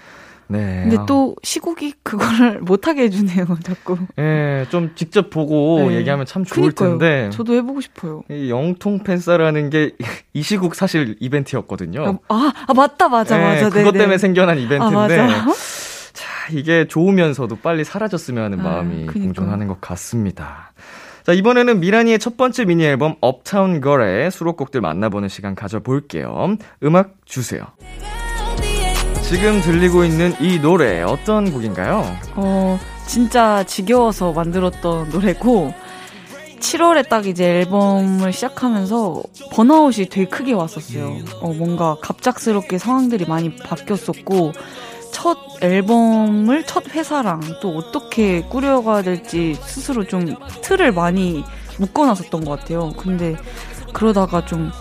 네. 0.48 0.82
근데 0.84 0.98
또 1.08 1.38
시국이 1.44 1.94
그거를 2.04 2.60
못하게 2.68 3.04
해주네요, 3.04 3.46
자꾸. 3.64 3.98
예, 4.20 4.66
좀 4.70 4.92
직접 4.96 5.30
보고 5.30 5.78
네. 5.92 6.00
얘기하면 6.00 6.26
참 6.26 6.44
좋을 6.44 6.74
그니까요. 6.74 6.98
텐데. 6.98 7.30
저도 7.32 7.54
해보고 7.54 7.80
싶어요. 7.80 8.24
이 8.30 8.50
영통 8.50 9.04
팬싸라는 9.04 9.70
게 9.70 9.96
이 10.34 10.42
시국 10.42 10.76
사실 10.76 11.16
이벤트였거든요. 11.22 12.20
아, 12.28 12.52
아 12.68 12.74
맞다, 12.74 13.08
맞아, 13.08 13.40
예, 13.40 13.42
맞아. 13.42 13.70
그것 13.70 13.94
네네. 13.94 13.98
때문에 13.98 14.18
생겨난 14.18 14.60
이벤트인데. 14.60 15.20
아, 15.22 15.46
이게 16.54 16.88
좋으면서도 16.88 17.58
빨리 17.58 17.84
사라졌으면 17.84 18.44
하는 18.44 18.60
아, 18.62 18.64
마음이 18.64 19.08
아, 19.08 19.12
공존하는 19.12 19.68
것 19.68 19.82
같습니다. 19.82 20.72
자, 21.24 21.34
이번에는 21.34 21.80
미라니의 21.80 22.20
첫 22.20 22.36
번째 22.36 22.66
미니 22.66 22.84
앨범 22.84 23.16
업타운 23.22 23.80
걸의 23.80 24.32
수록곡들 24.32 24.82
만나보는 24.82 25.30
시간 25.30 25.54
가져볼게요. 25.56 26.58
음악 26.84 27.14
주세요. 27.26 27.66
지금 29.22 29.62
들리고 29.62 30.04
있는 30.04 30.34
이 30.42 30.60
노래 30.60 31.02
어떤 31.04 31.54
곡인가요? 31.54 32.04
어, 32.36 32.80
진짜 33.08 33.64
지겨워서 33.64 34.34
만들었던 34.34 35.10
노래고 35.10 35.74
7월에 36.60 37.08
딱 37.08 37.26
이제 37.26 37.60
앨범을 37.60 38.34
시작하면서 38.34 39.24
번아웃이 39.54 40.10
되게 40.10 40.26
크게 40.26 40.54
왔었어요. 40.54 41.18
어, 41.42 41.54
뭔가 41.54 41.98
갑작스럽게 42.02 42.78
상황들이 42.78 43.26
많이 43.26 43.56
바뀌었었고 43.56 44.54
첫 45.22 45.38
앨범을 45.62 46.66
첫 46.66 46.90
회사랑 46.96 47.42
또 47.62 47.78
어떻게 47.78 48.42
꾸려가야 48.42 49.04
될지 49.04 49.56
스스로 49.62 50.04
좀 50.04 50.36
틀을 50.64 50.92
많이 50.94 51.44
묶어놨었던 51.78 52.44
것 52.44 52.60
같아요. 52.60 52.92
근데 52.98 53.36
그러다가 53.94 54.44
좀 54.44 54.72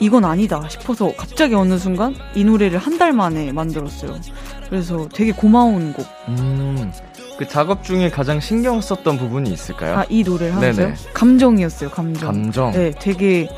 이건 0.00 0.24
아니다 0.24 0.68
싶어서 0.68 1.12
갑자기 1.16 1.54
어느 1.54 1.78
순간 1.78 2.16
이 2.34 2.42
노래를 2.42 2.78
한 2.78 2.98
달 2.98 3.12
만에 3.12 3.52
만들었어요. 3.52 4.16
그래서 4.68 5.08
되게 5.12 5.30
고마운 5.30 5.92
곡. 5.92 6.04
음, 6.28 6.92
그 7.38 7.46
작업 7.46 7.84
중에 7.84 8.10
가장 8.10 8.40
신경 8.40 8.80
썼던 8.80 9.16
부분이 9.16 9.48
있을까요? 9.52 9.98
아, 9.98 10.04
이 10.08 10.24
노래를 10.24 10.56
하면서요? 10.56 10.94
감정이었어요, 11.12 11.90
감정. 11.90 12.32
감정. 12.32 12.72
네, 12.72 12.90
되게 12.98 13.48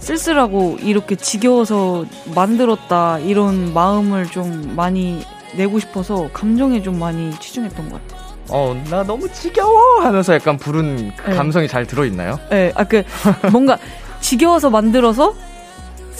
쓸쓸하고 0.00 0.76
이렇게 0.82 1.16
지겨워서 1.16 2.04
만들었다 2.34 3.18
이런 3.20 3.72
마음을 3.72 4.26
좀 4.26 4.74
많이 4.76 5.22
내고 5.56 5.78
싶어서 5.78 6.28
감정에 6.32 6.82
좀 6.82 6.98
많이 6.98 7.30
치중했던 7.38 7.88
것 7.90 8.08
같아요. 8.08 8.28
어, 8.50 8.82
나 8.90 9.02
너무 9.02 9.30
지겨워 9.30 10.00
하면서 10.00 10.34
약간 10.34 10.56
부른 10.56 11.12
그 11.16 11.30
네. 11.30 11.36
감성이 11.36 11.68
잘 11.68 11.86
들어있나요? 11.86 12.38
네, 12.50 12.72
아, 12.74 12.84
그, 12.84 13.02
뭔가 13.52 13.78
지겨워서 14.20 14.70
만들어서 14.70 15.34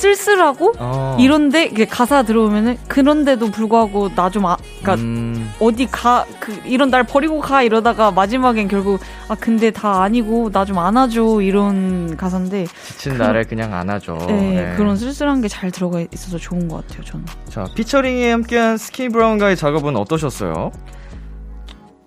쓸쓸하고 0.03 0.75
어. 0.79 1.17
이런데 1.19 1.65
이게 1.65 1.85
가사 1.85 2.23
들어오면은 2.23 2.79
그런데도 2.87 3.51
불구하고 3.51 4.15
나 4.15 4.29
좀 4.31 4.47
아, 4.47 4.57
그니까 4.77 4.95
음. 4.95 5.51
어디 5.59 5.87
가 5.91 6.25
그 6.39 6.53
이런 6.65 6.91
날 6.91 7.03
버리고 7.03 7.41
가 7.41 7.63
이러다가 7.63 8.11
마지막엔 8.13 8.69
결국 8.69 9.01
아 9.29 9.35
근데 9.35 9.71
다 9.71 10.03
아니고 10.03 10.51
나 10.53 10.65
좀 10.65 10.79
안아줘 10.79 11.41
이런 11.43 12.17
가사인데 12.17 12.67
지친 12.87 13.13
그, 13.17 13.23
나를 13.23 13.45
그냥 13.45 13.73
안아줘. 13.75 14.19
네, 14.29 14.33
네. 14.35 14.75
그런 14.77 14.97
쓸쓸한 14.97 15.41
게 15.41 15.49
잘 15.49 15.71
들어가 15.71 16.01
있어서 16.13 16.37
좋은 16.39 16.69
것 16.69 16.87
같아요 16.87 17.05
저는. 17.05 17.25
자 17.49 17.65
피처링에 17.75 18.31
함께한 18.33 18.77
스키니 18.77 19.09
브라운과의 19.09 19.57
작업은 19.57 19.97
어떠셨어요? 19.97 20.71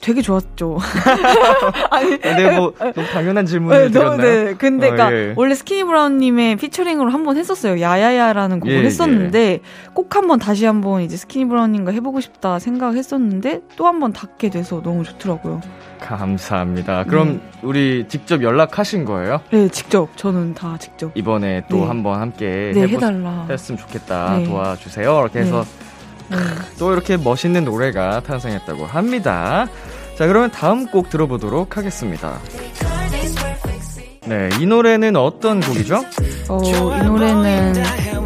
되게 0.01 0.21
좋았죠. 0.21 0.79
아니, 1.91 2.19
근데 2.19 2.55
뭐, 2.57 2.73
너무 2.79 3.07
당연한 3.13 3.45
질문을 3.45 3.83
네, 3.85 3.89
드렸나요? 3.91 4.17
네, 4.17 4.53
근데, 4.55 4.87
어, 4.87 4.89
그니까, 4.89 5.13
예. 5.13 5.33
원래 5.35 5.53
스키니 5.53 5.83
브라운님의 5.83 6.55
피처링으로 6.55 7.11
한번 7.11 7.37
했었어요. 7.37 7.79
야야야라는 7.79 8.59
곡을 8.59 8.75
예, 8.81 8.83
했었는데, 8.85 9.39
예. 9.39 9.59
꼭 9.93 10.15
한 10.15 10.27
번 10.27 10.39
다시 10.39 10.65
한번 10.65 11.01
이제 11.01 11.15
스키니 11.17 11.45
브라운님과 11.45 11.91
해보고 11.93 12.19
싶다 12.19 12.59
생각했었는데, 12.59 13.61
또 13.75 13.87
한번 13.87 14.11
닿게 14.11 14.49
돼서 14.49 14.81
너무 14.83 15.03
좋더라고요. 15.03 15.61
감사합니다. 15.99 17.03
그럼 17.05 17.33
네. 17.33 17.39
우리 17.61 18.05
직접 18.07 18.41
연락하신 18.43 19.05
거예요? 19.05 19.39
네, 19.51 19.69
직접. 19.69 20.09
저는 20.17 20.55
다 20.55 20.75
직접. 20.79 21.11
이번에 21.15 21.63
또한번 21.69 22.19
함께 22.19 22.71
네, 22.73 22.87
해달라. 22.87 23.45
했으면 23.49 23.77
좋겠다. 23.79 24.37
네. 24.39 24.45
도와주세요. 24.45 25.19
이렇게 25.21 25.39
해서 25.39 25.63
네. 25.63 25.90
또 26.77 26.93
이렇게 26.93 27.17
멋있는 27.17 27.65
노래가 27.65 28.21
탄생했다고 28.21 28.85
합니다. 28.85 29.67
자, 30.17 30.27
그러면 30.27 30.51
다음 30.51 30.87
곡 30.87 31.09
들어보도록 31.09 31.77
하겠습니다. 31.77 32.39
네, 34.25 34.49
이 34.59 34.65
노래는 34.65 35.15
어떤 35.15 35.59
곡이죠? 35.61 36.03
어, 36.47 36.61
이 36.63 37.03
노래는 37.03 37.73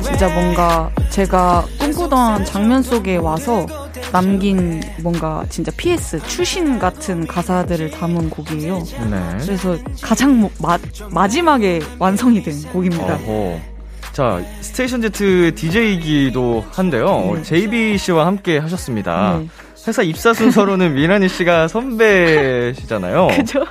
진짜 0.03 0.27
뭔가 0.27 0.91
제가 1.09 1.65
꿈꾸던 1.79 2.45
장면 2.45 2.83
속에 2.83 3.17
와서 3.17 3.65
남긴 4.11 4.81
뭔가 5.01 5.45
진짜 5.49 5.71
PS 5.75 6.19
추신 6.27 6.79
같은 6.79 7.25
가사들을 7.25 7.91
담은 7.91 8.29
곡이에요. 8.29 8.83
네. 9.09 9.37
그래서 9.41 9.77
가장 10.01 10.49
마, 10.61 10.77
마지막에 11.11 11.81
완성이 11.97 12.43
된 12.43 12.61
곡입니다. 12.71 13.15
어허. 13.15 13.74
자, 14.15 14.41
스테이션 14.61 15.01
Z 15.01 15.51
DJ이기도 15.55 16.63
한데요. 16.71 17.33
네. 17.35 17.43
JB 17.43 17.97
씨와 17.97 18.25
함께 18.25 18.57
하셨습니다. 18.59 19.39
네. 19.39 19.49
회사 19.85 20.03
입사 20.03 20.33
순서로는 20.33 20.93
미나니 20.95 21.27
씨가 21.27 21.67
선배시잖아요. 21.67 23.27
그죠? 23.35 23.65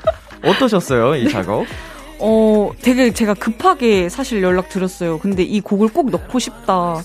어떠셨어요, 0.44 1.14
이 1.14 1.24
네. 1.24 1.30
작업? 1.30 1.64
어, 2.18 2.70
되게 2.82 3.10
제가 3.14 3.32
급하게 3.32 4.10
사실 4.10 4.42
연락 4.42 4.68
드렸어요. 4.68 5.18
근데 5.18 5.42
이 5.42 5.62
곡을 5.62 5.88
꼭 5.88 6.10
넣고 6.10 6.38
싶다. 6.38 6.96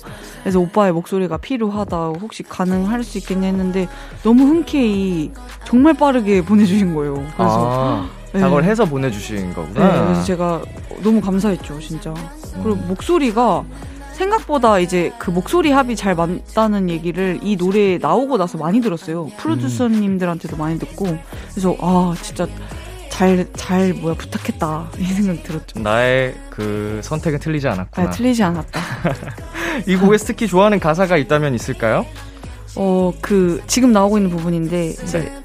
그래서 0.41 0.59
오빠의 0.59 0.91
목소리가 0.91 1.37
필요하다. 1.37 1.97
혹시 2.19 2.43
가능할 2.43 3.05
수 3.05 3.19
있겠냐 3.19 3.47
했는데 3.47 3.87
너무 4.21 4.47
흔쾌히 4.47 5.31
정말 5.63 5.93
빠르게 5.93 6.41
보내주신 6.41 6.93
거예요. 6.93 7.13
그래서 7.37 7.71
아, 7.71 8.09
네. 8.33 8.41
작업을 8.41 8.65
해서 8.65 8.83
보내주신 8.83 9.53
거구나. 9.53 9.93
네, 9.93 10.03
그래서 10.03 10.23
제가 10.25 10.61
너무 11.01 11.21
감사했죠, 11.21 11.79
진짜. 11.79 12.13
그리고 12.53 12.73
음. 12.73 12.85
목소리가 12.87 13.63
생각보다 14.13 14.79
이제 14.79 15.13
그 15.17 15.31
목소리 15.31 15.71
합이 15.71 15.95
잘 15.95 16.13
맞다는 16.13 16.89
얘기를 16.89 17.39
이 17.41 17.55
노래 17.55 17.97
나오고 17.97 18.37
나서 18.37 18.57
많이 18.57 18.81
들었어요. 18.81 19.27
프로듀서님들한테도 19.37 20.57
많이 20.57 20.77
듣고 20.77 21.17
그래서 21.51 21.75
아 21.79 22.13
진짜 22.21 22.47
잘 23.09 23.47
잘 23.53 23.93
뭐야 23.93 24.15
부탁했다 24.15 24.91
이 24.99 25.05
생각 25.05 25.43
들었죠. 25.43 25.79
나의 25.79 26.35
그 26.49 26.99
선택은 27.03 27.39
틀리지 27.39 27.67
않았구나. 27.67 28.07
아, 28.07 28.09
틀리지 28.11 28.43
않았다. 28.43 28.81
이 29.87 29.95
곡에 29.95 30.17
특히 30.17 30.47
좋아하는 30.47 30.79
가사가 30.79 31.17
있다면 31.17 31.55
있을까요? 31.55 32.05
어 32.75 33.11
그 33.21 33.61
지금 33.67 33.91
나오고 33.91 34.17
있는 34.17 34.29
부분인데 34.31 34.93
네. 34.93 35.41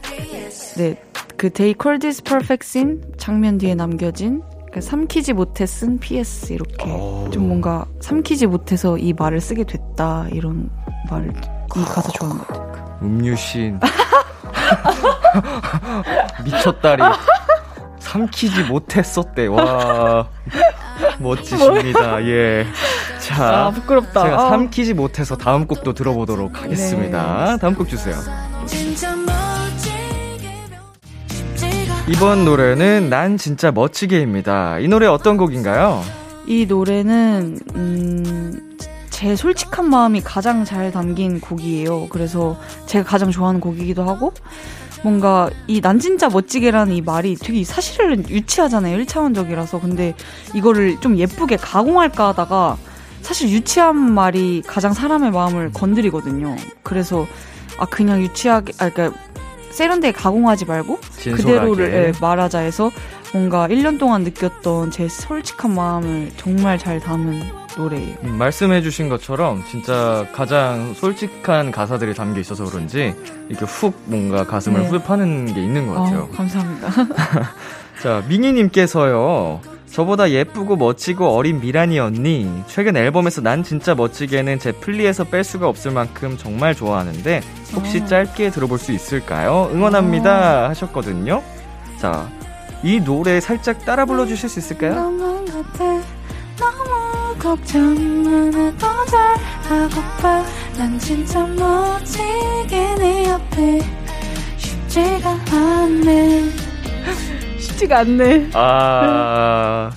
네. 0.77 1.03
그 1.37 1.51
They 1.51 1.75
Call 1.81 1.99
This 1.99 2.23
Perfect 2.23 2.67
Scene 2.67 3.01
장면 3.19 3.59
뒤에 3.59 3.75
남겨진 3.75 4.40
그 4.40 4.54
삼키지 4.81 5.33
못해 5.33 5.67
쓴 5.67 5.99
PS 5.99 6.53
이렇게 6.53 6.91
오. 6.91 7.29
좀 7.31 7.49
뭔가 7.49 7.87
삼키지 8.01 8.47
못해서 8.47 8.97
이 8.99 9.13
말을 9.13 9.41
쓰게 9.41 9.65
됐다 9.65 10.27
이런 10.33 10.71
말을 11.11 11.33
이 11.77 11.85
가사 11.85 12.11
좋아하는 12.13 12.43
것 12.45 12.49
같아요. 12.49 12.99
음유신 13.03 13.81
미쳤다리 16.45 17.03
삼키지 17.99 18.65
못했었대 18.65 19.47
와 19.47 20.29
멋지십니다 21.19 22.23
예. 22.27 22.67
자, 23.21 23.67
아, 23.67 23.71
부끄럽다. 23.71 24.23
제가 24.23 24.47
아. 24.47 24.51
삼키지 24.51 24.95
못해서 24.95 25.37
다음 25.37 25.67
곡도 25.67 25.95
들어보도록 25.95 26.63
하겠습니다. 26.63 27.53
네. 27.53 27.59
다음 27.59 27.75
곡 27.75 27.89
주세요. 27.89 28.15
이번 32.07 32.45
노래는 32.45 33.09
난 33.09 33.38
진짜 33.38 33.73
멋지게입니다. 33.73 34.79
이 34.81 34.88
노래 34.88 35.07
어떤 35.07 35.37
곡인가요? 35.37 36.03
이 36.47 36.67
노래는 36.67 37.59
음, 37.77 38.77
제 39.09 39.35
솔직한 39.35 39.88
마음이 39.88 40.21
가장 40.21 40.64
잘 40.64 40.93
담긴 40.93 41.40
곡이에요. 41.40 42.09
그래서 42.11 42.59
제가 42.87 43.09
가장 43.09 43.31
좋아하는 43.31 43.61
곡이기도 43.61 44.05
하고 44.05 44.35
뭔가 45.03 45.49
이 45.67 45.81
난 45.81 45.99
진짜 45.99 46.29
멋지게라는 46.29 46.95
이 46.95 47.01
말이 47.01 47.37
되게 47.37 47.64
사실은 47.64 48.29
유치하잖아요. 48.29 48.99
1차원적이라서. 49.05 49.81
근데 49.81 50.14
이거를 50.55 51.01
좀 51.01 51.17
예쁘게 51.17 51.57
가공할까 51.57 52.29
하다가 52.29 52.77
사실 53.23 53.49
유치한 53.49 53.97
말이 53.97 54.62
가장 54.67 54.93
사람의 54.93 55.31
마음을 55.31 55.73
건드리거든요. 55.73 56.57
그래서 56.83 57.27
아 57.79 57.87
그냥 57.87 58.21
유치하게 58.21 58.75
아 58.79 58.90
그러니까 58.90 59.19
세련되게 59.75 60.13
가공하지 60.13 60.65
말고 60.67 61.01
진솔하게. 61.19 61.43
그대로를 61.43 61.93
예, 61.93 62.13
말하자 62.21 62.61
해서 62.61 62.91
뭔가 63.33 63.67
1년 63.69 63.99
동안 63.99 64.23
느꼈던 64.23 64.93
제 64.93 65.09
솔직한 65.09 65.75
마음을 65.75 66.31
정말 66.37 66.79
잘 66.79 67.01
담은 67.01 67.43
노래예요. 67.77 68.17
음, 68.23 68.39
말씀해주신 68.39 69.09
것처럼 69.09 69.65
진짜 69.69 70.27
가장 70.33 70.95
솔직한 70.95 71.73
가사들이 71.73 72.15
담겨 72.15 72.41
있어서 72.41 72.65
그런지 72.65 73.15
이렇게 73.49 73.65
훅 73.65 73.95
뭔가 74.05 74.45
가슴을 74.47 74.83
네. 74.83 74.87
후벼파는 74.87 75.55
게 75.55 75.61
있는 75.61 75.89
것 75.89 75.95
같아요. 75.95 76.21
어, 76.21 76.37
감사합니다. 76.37 76.89
자, 78.01 78.23
미니님께서요. 78.29 79.61
저보다 79.94 80.33
예쁘고 80.33 80.74
멋지고 80.74 81.37
어린 81.37 81.61
미란이 81.61 82.00
언니. 82.00 82.50
최근 82.66 82.96
앨범에서 82.96 83.40
난 83.42 83.62
진짜 83.62 83.94
멋지게는 83.94 84.59
제 84.59 84.72
플리에서 84.72 85.22
뺄 85.22 85.44
수가 85.44 85.68
없을 85.68 85.92
만큼 85.92 86.37
정말 86.37 86.74
좋아하는데 86.74 87.40
혹시 87.76 88.00
아. 88.00 88.07
짧게 88.07 88.50
들어볼 88.50 88.76
수 88.80 88.90
있을까요? 88.90 89.70
응원합니다. 89.72 90.64
아. 90.64 90.68
하셨거든요. 90.70 91.44
자, 92.00 92.28
이 92.83 92.98
노래 92.98 93.38
살짝 93.38 93.85
따라 93.85 94.04
불러주실 94.04 94.48
수 94.48 94.59
있을까요? 94.59 94.94
너무 94.96 95.44
걱정만 97.38 98.52
해도 98.52 98.87
잘하고파 99.62 100.44
난 100.76 100.98
진짜 100.98 101.46
멋지게 101.46 102.94
네 102.98 103.28
옆에 103.28 103.80
쉽지가 104.57 105.38
않네 105.52 106.64
쉽지가 107.75 107.99
않네. 108.01 108.51
아. 108.55 109.91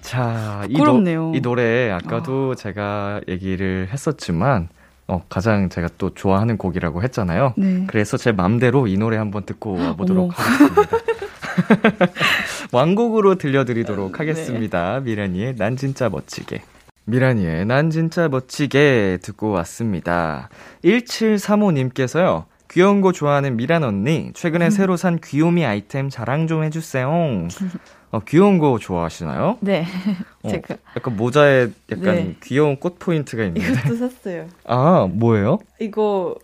자, 0.00 0.64
이, 0.68 0.76
노, 0.76 1.02
이 1.34 1.40
노래 1.40 1.90
아까도 1.90 2.52
아. 2.52 2.54
제가 2.54 3.20
얘기를 3.28 3.88
했었지만 3.92 4.68
어, 5.06 5.24
가장 5.28 5.68
제가 5.68 5.88
또 5.98 6.14
좋아하는 6.14 6.56
곡이라고 6.56 7.02
했잖아요. 7.02 7.54
네. 7.56 7.84
그래서 7.86 8.16
제 8.16 8.32
맘대로 8.32 8.86
이 8.86 8.96
노래 8.96 9.16
한번 9.16 9.44
듣고 9.44 9.78
와보도록. 9.78 10.32
하겠습니다. 10.34 10.98
왕곡으로 12.72 13.36
들려드리도록 13.36 14.12
네. 14.12 14.18
하겠습니다. 14.18 15.00
네. 15.00 15.10
미라니의 15.10 15.56
난 15.56 15.76
진짜 15.76 16.08
멋지게. 16.08 16.62
미라니의 17.06 17.66
난 17.66 17.90
진짜 17.90 18.28
멋지게 18.28 19.18
듣고 19.22 19.50
왔습니다. 19.50 20.48
1735님께서요. 20.84 22.44
귀여운 22.74 23.00
거 23.00 23.12
좋아하는 23.12 23.56
미란 23.56 23.84
언니, 23.84 24.32
최근에 24.34 24.64
음. 24.64 24.70
새로 24.70 24.96
산 24.96 25.20
귀요미 25.22 25.64
아이템 25.64 26.08
자랑 26.08 26.48
좀 26.48 26.64
해주세요. 26.64 27.08
어, 28.10 28.20
귀여운 28.26 28.58
거 28.58 28.80
좋아하시나요? 28.80 29.58
네. 29.60 29.86
어, 30.42 30.48
제가. 30.48 30.74
약간 30.96 31.16
모자에 31.16 31.68
약간 31.92 32.04
네. 32.04 32.36
귀여운 32.42 32.74
꽃 32.80 32.98
포인트가 32.98 33.44
있는데. 33.44 33.64
이것도 33.64 33.94
샀어요. 33.94 34.48
아, 34.64 35.06
뭐예요? 35.08 35.60
이거 35.78 36.34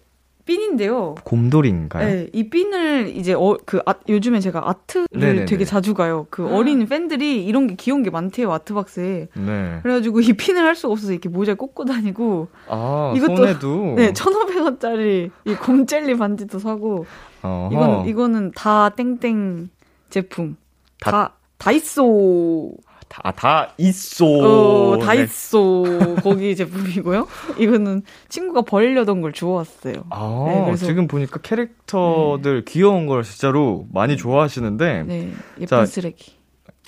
핀인데요. 0.50 1.14
곰돌인가요? 1.22 2.04
네, 2.04 2.28
이 2.32 2.50
핀을 2.50 3.16
이제 3.16 3.34
어, 3.34 3.56
그 3.64 3.80
아, 3.86 3.94
요즘에 4.08 4.40
제가 4.40 4.68
아트를 4.68 5.06
네네네. 5.12 5.44
되게 5.44 5.64
자주 5.64 5.94
가요. 5.94 6.26
그 6.28 6.44
아. 6.44 6.56
어린 6.56 6.86
팬들이 6.86 7.44
이런 7.44 7.68
게 7.68 7.76
귀여운 7.76 8.02
게 8.02 8.10
많대요 8.10 8.52
아트박스에. 8.52 9.28
네. 9.32 9.78
그래가지고 9.84 10.20
이 10.20 10.32
핀을 10.32 10.64
할 10.64 10.74
수가 10.74 10.92
없어서 10.92 11.12
이렇게 11.12 11.28
모자에 11.28 11.54
꽂고 11.54 11.84
다니고. 11.84 12.48
아 12.68 13.12
이것도 13.16 13.36
손에도. 13.36 13.94
네, 13.96 14.12
1,500원짜리 14.12 15.30
이 15.44 15.54
곰젤리 15.54 16.16
반지도 16.16 16.58
사고. 16.58 17.06
어허. 17.42 17.70
이건 17.72 18.08
이거는 18.08 18.50
다 18.56 18.88
땡땡 18.88 19.70
제품. 20.08 20.56
다, 21.00 21.10
다 21.12 21.34
다이소 21.58 22.72
다, 23.10 23.32
다 23.32 23.72
있어. 23.76 24.24
어, 24.24 24.98
다 25.00 25.14
네. 25.14 25.24
있어. 25.24 25.82
거기 26.22 26.54
제품이고요. 26.54 27.26
이거는 27.58 28.02
친구가 28.28 28.62
버리려던 28.62 29.20
걸 29.20 29.32
주워왔어요. 29.32 30.04
아, 30.10 30.44
네, 30.48 30.62
그래서 30.64 30.86
지금 30.86 31.08
보니까 31.08 31.40
캐릭터들 31.40 32.64
네. 32.64 32.72
귀여운 32.72 33.06
걸 33.06 33.24
진짜로 33.24 33.86
많이 33.92 34.16
좋아하시는데. 34.16 35.02
네, 35.08 35.32
예쁜 35.56 35.66
자, 35.66 35.84
쓰레기. 35.86 36.38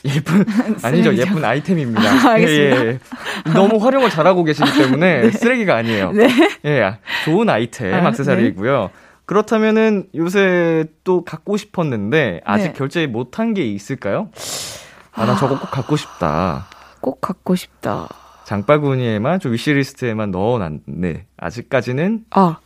예쁜 0.04 0.44
아니죠 0.82 1.12
예쁜 1.16 1.44
아이템입니다. 1.44 2.28
아, 2.30 2.40
예, 2.40 2.44
예. 2.44 2.98
너무 3.52 3.84
활용을 3.84 4.08
잘하고 4.08 4.44
계시기 4.44 4.78
때문에 4.78 5.22
네. 5.22 5.30
쓰레기가 5.32 5.74
아니에요. 5.76 6.12
네. 6.12 6.28
예, 6.64 6.98
좋은 7.24 7.48
아이템 7.48 7.94
아, 7.94 8.08
액세서리이고요. 8.08 8.90
그렇다면은 9.24 10.06
요새 10.14 10.84
또 11.02 11.24
갖고 11.24 11.56
싶었는데 11.56 12.42
아직 12.44 12.68
네. 12.68 12.72
결제 12.74 13.06
못한 13.08 13.54
게 13.54 13.64
있을까요? 13.64 14.30
아, 15.12 15.26
나 15.26 15.36
저거 15.36 15.58
꼭 15.58 15.70
갖고 15.70 15.96
싶다. 15.96 16.66
꼭 17.00 17.20
갖고 17.20 17.54
싶다. 17.54 18.08
장바구니에만, 18.44 19.40
좀 19.40 19.52
위시리스트에만 19.52 20.30
넣어놨네. 20.30 21.26
아직까지는. 21.36 22.24
아. 22.30 22.58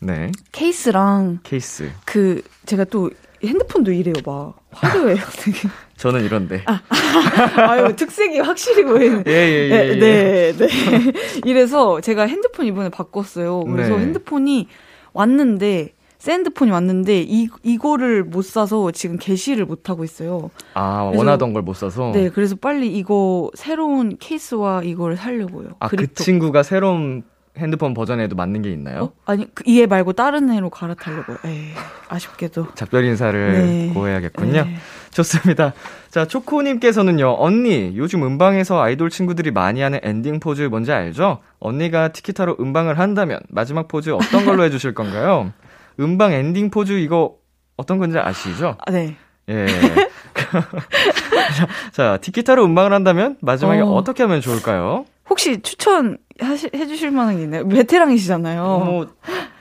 네. 0.00 0.30
케이스랑. 0.52 1.40
케이스. 1.42 1.90
그, 2.04 2.42
제가 2.66 2.84
또 2.84 3.10
핸드폰도 3.44 3.92
이래요, 3.92 4.14
막. 4.24 4.56
화려해요, 4.70 5.16
되게. 5.42 5.68
저는 5.96 6.24
이런데. 6.24 6.62
아, 6.66 6.80
아유, 7.68 7.94
특색이 7.96 8.38
확실히 8.40 8.84
보이는. 8.84 9.24
예, 9.26 9.32
예, 9.32 9.70
예. 9.70 9.96
네, 9.96 10.52
네, 10.52 10.66
네. 10.66 11.12
이래서 11.44 12.00
제가 12.00 12.26
핸드폰 12.26 12.66
이번에 12.66 12.88
바꿨어요. 12.90 13.64
그래서 13.64 13.96
네. 13.96 14.02
핸드폰이 14.02 14.68
왔는데, 15.12 15.94
샌드폰이 16.18 16.70
왔는데 16.70 17.22
이 17.22 17.48
이거를 17.62 18.24
못 18.24 18.42
사서 18.44 18.90
지금 18.90 19.18
게시를 19.18 19.64
못 19.64 19.88
하고 19.88 20.04
있어요. 20.04 20.50
아 20.74 21.10
원하던 21.14 21.52
걸 21.52 21.62
못 21.62 21.74
사서. 21.74 22.12
네, 22.14 22.28
그래서 22.30 22.56
빨리 22.56 22.96
이거 22.96 23.50
새로운 23.54 24.16
케이스와 24.18 24.82
이걸 24.84 25.16
살려고요. 25.16 25.70
아그 25.80 26.14
친구가 26.14 26.62
새로운 26.62 27.22
핸드폰 27.56 27.92
버전에도 27.92 28.36
맞는 28.36 28.62
게 28.62 28.70
있나요? 28.70 29.02
어? 29.02 29.12
아니 29.26 29.52
그, 29.52 29.64
이해 29.66 29.86
말고 29.86 30.12
다른 30.12 30.48
애로 30.50 30.70
갈아타려고요. 30.70 31.38
에이, 31.44 31.70
아쉽게도. 32.08 32.68
작별 32.74 33.04
인사를 33.04 33.52
네. 33.52 33.90
고해야겠군요. 33.94 34.64
네. 34.64 34.74
좋습니다. 35.10 35.72
자 36.10 36.24
초코님께서는요. 36.24 37.36
언니 37.38 37.92
요즘 37.96 38.22
음방에서 38.24 38.80
아이돌 38.80 39.10
친구들이 39.10 39.50
많이 39.50 39.80
하는 39.80 39.98
엔딩 40.02 40.38
포즈 40.40 40.62
뭔지 40.62 40.92
알죠? 40.92 41.38
언니가 41.58 42.08
티키타로 42.12 42.56
음방을 42.60 42.98
한다면 42.98 43.40
마지막 43.48 43.88
포즈 43.88 44.10
어떤 44.10 44.44
걸로 44.44 44.62
해주실 44.64 44.94
건가요? 44.94 45.52
음방 46.00 46.32
엔딩 46.32 46.70
포즈 46.70 46.92
이거 46.92 47.36
어떤 47.76 47.98
건지 47.98 48.18
아시죠? 48.18 48.76
아, 48.84 48.90
네. 48.90 49.16
예. 49.48 49.66
자, 51.92 52.18
티키타로 52.18 52.64
음방을 52.64 52.92
한다면 52.92 53.36
마지막에 53.40 53.80
어. 53.80 54.02
떻게 54.04 54.22
하면 54.22 54.40
좋을까요? 54.40 55.04
혹시 55.28 55.60
추천 55.62 56.18
하시, 56.40 56.70
해주실 56.74 57.10
만한 57.10 57.36
게 57.36 57.42
있나요? 57.44 57.66
베테랑이시잖아요. 57.68 58.62
뭐, 58.62 59.06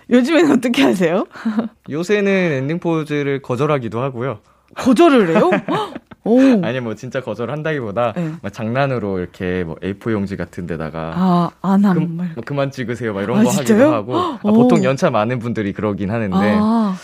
요즘에는 0.10 0.52
어떻게 0.58 0.84
하세요? 0.84 1.26
요새는 1.90 2.32
엔딩 2.32 2.80
포즈를 2.80 3.42
거절하기도 3.42 4.02
하고요. 4.02 4.40
거절을 4.76 5.36
해요? 5.36 5.50
아니 6.64 6.80
뭐 6.80 6.96
진짜 6.96 7.22
거절한다기보다 7.22 8.14
네. 8.16 8.32
막 8.42 8.54
장난으로 8.54 9.20
이렇게 9.20 9.64
뭐 9.64 9.76
A4 9.76 10.12
용지 10.12 10.36
같은 10.36 10.68
데다가 10.68 11.14
아, 11.16 11.50
안함 11.62 11.94
그, 11.96 12.00
뭐 12.00 12.44
그만 12.46 12.72
찍으세요 12.72 13.14
막 13.14 13.24
이런 13.24 13.40
아, 13.40 13.44
거 13.44 13.50
진짜요? 13.50 13.94
하기도 13.94 13.94
하고 13.94 14.16
아, 14.48 14.52
보통 14.52 14.84
연차 14.84 15.10
많은 15.10 15.40
분들이 15.40 15.74
그러긴 15.74 16.12
하는데 16.12 16.36
아. 16.60 16.96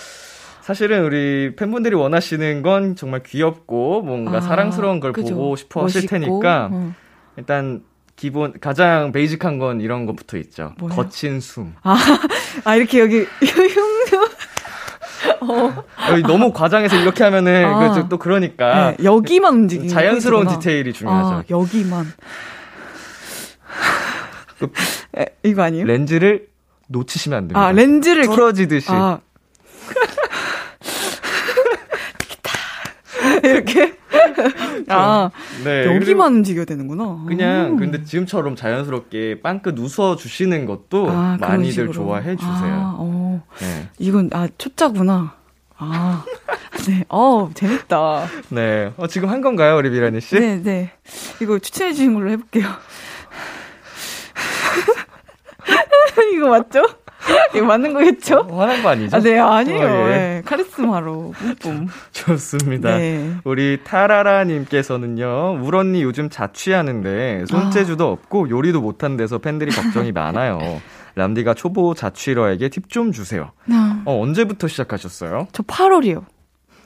사실은 0.61 1.03
우리 1.03 1.55
팬분들이 1.57 1.93
원하시는 1.93 2.61
건 2.61 2.95
정말 2.95 3.21
귀엽고 3.23 4.01
뭔가 4.01 4.37
아, 4.37 4.41
사랑스러운 4.41 5.01
걸 5.01 5.11
그죠. 5.11 5.35
보고 5.35 5.55
싶어 5.57 5.83
하실 5.83 6.07
테니까 6.07 6.69
어. 6.71 6.93
일단 7.35 7.83
기본 8.15 8.53
가장 8.59 9.11
베이직한 9.11 9.57
건 9.57 9.81
이런 9.81 10.05
것부터 10.05 10.37
있죠. 10.37 10.73
뭐예요? 10.79 10.95
거친 10.95 11.39
숨. 11.39 11.73
아, 11.81 11.97
아 12.63 12.75
이렇게 12.75 12.99
여기 12.99 13.25
어. 15.49 15.83
너무 16.27 16.53
과장해서 16.53 16.95
이렇게 16.97 17.23
하면은 17.23 17.65
아. 17.65 17.93
그, 17.93 18.09
또 18.09 18.17
그러니까 18.17 18.95
네, 18.97 19.03
여기만 19.03 19.53
움직이는 19.53 19.89
자연스러운 19.89 20.47
디테일이 20.47 20.93
중요하죠. 20.93 21.35
아, 21.35 21.43
여기만. 21.49 22.11
그, 24.59 24.71
에, 25.17 25.25
이거 25.43 25.63
아니에요? 25.63 25.85
렌즈를 25.85 26.47
놓치시면 26.87 27.37
안 27.37 27.43
됩니다. 27.47 27.65
아, 27.65 27.71
렌즈를 27.71 28.25
뚫어지듯이. 28.25 28.91
아. 28.91 29.19
이렇게. 33.43 33.97
아, 34.89 35.29
네. 35.63 35.95
여기만 35.95 36.33
움직여야 36.35 36.65
되는구나. 36.65 37.23
그냥, 37.27 37.73
음. 37.73 37.77
근데 37.77 38.03
지금처럼 38.03 38.55
자연스럽게 38.55 39.41
빵끝 39.41 39.77
웃어 39.79 40.15
주시는 40.15 40.65
것도 40.65 41.09
아, 41.09 41.37
많이들 41.39 41.91
좋아해 41.91 42.35
주세요. 42.35 42.53
아, 42.53 42.95
어. 42.97 43.41
네. 43.59 43.89
이건, 43.99 44.29
아, 44.33 44.47
초짜구나. 44.57 45.35
아, 45.77 46.23
네. 46.87 47.03
어 47.09 47.49
재밌다. 47.53 48.27
네. 48.49 48.93
어, 48.97 49.07
지금 49.07 49.29
한 49.29 49.41
건가요, 49.41 49.77
우리 49.77 49.89
미라니 49.89 50.21
씨? 50.21 50.39
네, 50.39 50.61
네. 50.61 50.91
이거 51.41 51.59
추천해 51.59 51.93
주신 51.93 52.13
걸로 52.13 52.29
해볼게요. 52.31 52.67
이거 56.33 56.49
맞죠? 56.49 56.85
이거 57.55 57.65
맞는 57.65 57.93
거겠죠? 57.93 58.47
어, 58.49 58.61
화난 58.61 58.81
거 58.83 58.89
아니죠? 58.89 59.15
아, 59.15 59.19
네, 59.19 59.37
아니에요. 59.39 59.85
어, 59.87 60.07
예. 60.09 60.15
네, 60.15 60.41
카리스마로 60.45 61.33
뿜뿜. 61.37 61.87
좋습니다. 62.11 62.97
네. 62.97 63.35
우리 63.43 63.79
타라라님께서는요, 63.83 65.59
울 65.63 65.75
언니 65.75 66.03
요즘 66.03 66.29
자취하는데 66.29 67.45
손재주도 67.47 68.07
아. 68.07 68.11
없고 68.11 68.49
요리도 68.49 68.81
못한 68.81 69.17
데서 69.17 69.37
팬들이 69.37 69.71
걱정이 69.71 70.11
많아요. 70.13 70.81
람디가 71.15 71.53
초보 71.53 71.93
자취러에게 71.93 72.69
팁 72.69 72.89
좀 72.89 73.11
주세요. 73.11 73.51
아. 73.71 74.01
어, 74.05 74.19
언제부터 74.21 74.67
시작하셨어요? 74.67 75.47
저 75.51 75.63
8월이요. 75.63 76.23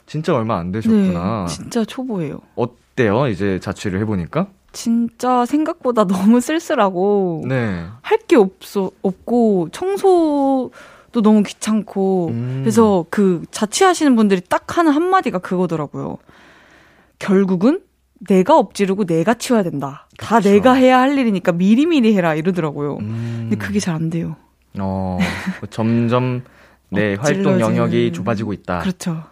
진짜 0.06 0.34
얼마 0.34 0.58
안 0.58 0.70
되셨구나. 0.72 1.46
네, 1.48 1.54
진짜 1.54 1.84
초보예요. 1.84 2.40
어때요? 2.54 3.26
이제 3.28 3.58
자취를 3.60 4.00
해보니까? 4.00 4.48
진짜 4.72 5.46
생각보다 5.46 6.04
너무 6.06 6.40
쓸쓸하고 6.40 7.44
네. 7.48 7.84
할게 8.02 8.36
없어 8.36 8.90
없고 9.02 9.68
청소도 9.72 11.22
너무 11.22 11.42
귀찮고 11.42 12.28
음. 12.28 12.60
그래서 12.62 13.04
그 13.10 13.42
자취하시는 13.50 14.14
분들이 14.14 14.40
딱 14.46 14.76
하는 14.78 14.92
한 14.92 15.02
마디가 15.04 15.38
그거더라고요. 15.38 16.18
결국은 17.18 17.80
내가 18.28 18.56
엎지르고 18.58 19.04
내가 19.06 19.34
치워야 19.34 19.62
된다. 19.62 20.06
다 20.18 20.40
내가 20.40 20.72
해야 20.74 21.00
할 21.00 21.16
일이니까 21.16 21.52
미리미리 21.52 22.14
해라 22.16 22.34
이러더라고요. 22.34 22.96
음. 22.98 23.46
근데 23.50 23.56
그게 23.56 23.80
잘 23.80 23.94
안 23.94 24.10
돼요. 24.10 24.36
어, 24.78 25.18
점점 25.70 26.42
내 26.90 27.16
활동 27.18 27.60
영역이 27.60 28.12
좁아지고 28.12 28.52
있다. 28.52 28.78
그렇죠. 28.80 29.22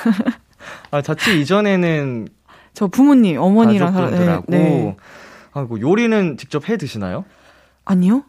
아, 0.90 1.02
자취 1.02 1.40
이전에는 1.40 2.28
저 2.74 2.86
부모님, 2.86 3.38
어머니랑 3.40 3.92
가족분들하고 3.92 4.44
네, 4.48 4.58
네. 4.58 4.96
아이고 5.52 5.80
요리는 5.80 6.36
직접 6.36 6.68
해 6.68 6.76
드시나요? 6.76 7.24
아니요. 7.84 8.22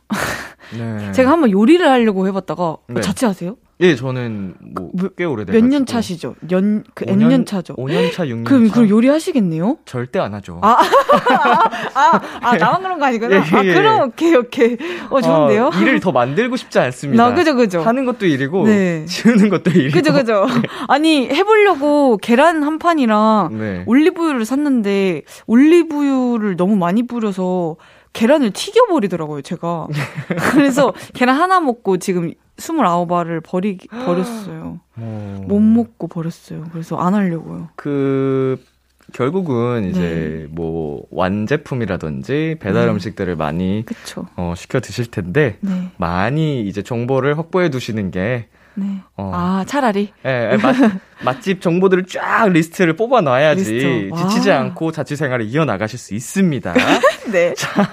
네. 0.77 1.11
제가 1.13 1.31
한번 1.31 1.51
요리를 1.51 1.87
하려고 1.87 2.27
해봤다가 2.27 2.63
어, 2.63 2.79
네. 2.87 3.01
자취하세요? 3.01 3.55
예, 3.81 3.95
저는 3.95 4.53
뭐꽤 4.61 5.25
그 5.25 5.25
오래돼 5.25 5.51
몇 5.53 5.67
년 5.67 5.85
차시죠? 5.85 6.35
연, 6.51 6.83
그 6.93 7.05
N년 7.07 7.45
차죠? 7.45 7.75
5년 7.75 8.11
차, 8.13 8.25
6년 8.25 8.45
그럼, 8.45 8.67
차. 8.67 8.73
그럼 8.75 8.89
요리 8.89 9.07
하시겠네요? 9.07 9.77
절대 9.85 10.19
안 10.19 10.33
하죠. 10.35 10.59
아, 10.63 10.77
아, 11.93 12.21
아, 12.41 12.57
나만 12.57 12.81
그런 12.83 12.99
거 12.99 13.05
아니구나. 13.05 13.35
예, 13.35 13.39
예, 13.39 13.55
아, 13.57 13.65
예. 13.65 13.73
그럼 13.73 14.09
오케이, 14.09 14.35
오케이. 14.35 14.77
어, 15.09 15.21
좋은데요? 15.21 15.67
어, 15.73 15.77
일을 15.79 15.99
더 15.99 16.11
만들고 16.11 16.55
싶지 16.57 16.79
않습니다. 16.79 17.23
나, 17.29 17.33
그죠, 17.33 17.55
그죠. 17.55 17.81
하는 17.81 18.05
것도 18.05 18.25
일이고, 18.25 18.65
네. 18.67 19.05
지우는 19.05 19.49
것도 19.49 19.71
일이고. 19.71 19.93
그죠, 19.93 20.13
그죠. 20.13 20.45
네. 20.61 20.61
아니, 20.87 21.27
해 21.29 21.43
보려고 21.43 22.17
계란 22.17 22.63
한 22.63 22.77
판이랑 22.79 23.49
네. 23.57 23.83
올리브유를 23.87 24.45
샀는데, 24.45 25.23
올리브유를 25.47 26.55
너무 26.57 26.75
많이 26.75 27.07
뿌려서, 27.07 27.77
계란을 28.13 28.51
튀겨버리더라고요, 28.51 29.41
제가. 29.41 29.87
그래서 30.51 30.93
계란 31.13 31.37
하나 31.39 31.59
먹고 31.61 31.97
지금 31.97 32.33
29알을 32.57 33.41
버리, 33.43 33.77
버렸어요. 33.77 34.79
오. 34.97 35.01
어. 35.01 35.45
못 35.47 35.59
먹고 35.59 36.07
버렸어요. 36.07 36.65
그래서 36.71 36.97
안 36.97 37.13
하려고요. 37.13 37.69
그, 37.75 38.63
결국은 39.13 39.89
이제 39.89 39.99
네. 39.99 40.47
뭐 40.49 41.03
완제품이라든지 41.11 42.57
배달 42.59 42.85
네. 42.85 42.91
음식들을 42.91 43.35
많이 43.35 43.83
그쵸. 43.85 44.25
어, 44.37 44.53
시켜 44.55 44.79
드실 44.79 45.11
텐데 45.11 45.57
네. 45.59 45.91
많이 45.97 46.61
이제 46.61 46.81
정보를 46.81 47.37
확보해 47.37 47.69
두시는 47.69 48.11
게 48.11 48.47
네. 48.73 49.01
어. 49.17 49.31
아, 49.33 49.65
차라리? 49.67 50.13
예, 50.25 50.51
예 50.53 50.57
맛, 50.57 50.75
맛집 51.25 51.61
정보들을 51.61 52.05
쫙 52.05 52.47
리스트를 52.47 52.95
뽑아 52.95 53.21
놔야지 53.21 53.73
리스트. 53.73 54.09
지치지 54.15 54.51
않고 54.51 54.91
자취 54.93 55.15
생활을 55.17 55.45
이어 55.47 55.65
나가실 55.65 55.99
수 55.99 56.13
있습니다. 56.15 56.73
네. 57.31 57.53
자, 57.55 57.89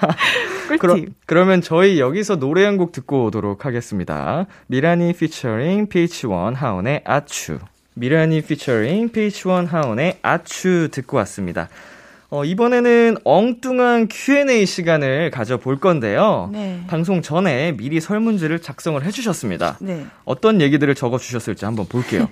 그러, 0.77 0.97
그러면 1.25 1.61
저희 1.61 1.99
여기서 1.99 2.37
노래 2.37 2.65
한 2.65 2.77
곡 2.77 2.91
듣고 2.91 3.25
오도록 3.25 3.65
하겠습니다. 3.65 4.45
미란이 4.67 5.13
피처링 5.13 5.87
pH-1 5.89 6.53
하온의 6.55 7.01
Achoo. 7.05 7.59
미라니 7.95 8.41
피처링 8.41 9.09
PH1 9.09 9.67
하온의 9.67 10.19
아추 10.21 10.89
듣고 10.91 11.17
왔습니다. 11.17 11.67
어, 12.29 12.45
이번에는 12.45 13.17
엉뚱한 13.23 14.07
Q&A 14.09 14.65
시간을 14.65 15.31
가져볼 15.31 15.79
건데요. 15.79 16.49
네. 16.53 16.83
방송 16.87 17.21
전에 17.23 17.71
미리 17.75 17.99
설문지를 17.99 18.61
작성을 18.61 19.03
해주셨습니다. 19.03 19.77
네. 19.81 20.05
어떤 20.25 20.61
얘기들을 20.61 20.93
적어주셨을지 20.93 21.65
한번 21.65 21.87
볼게요. 21.87 22.29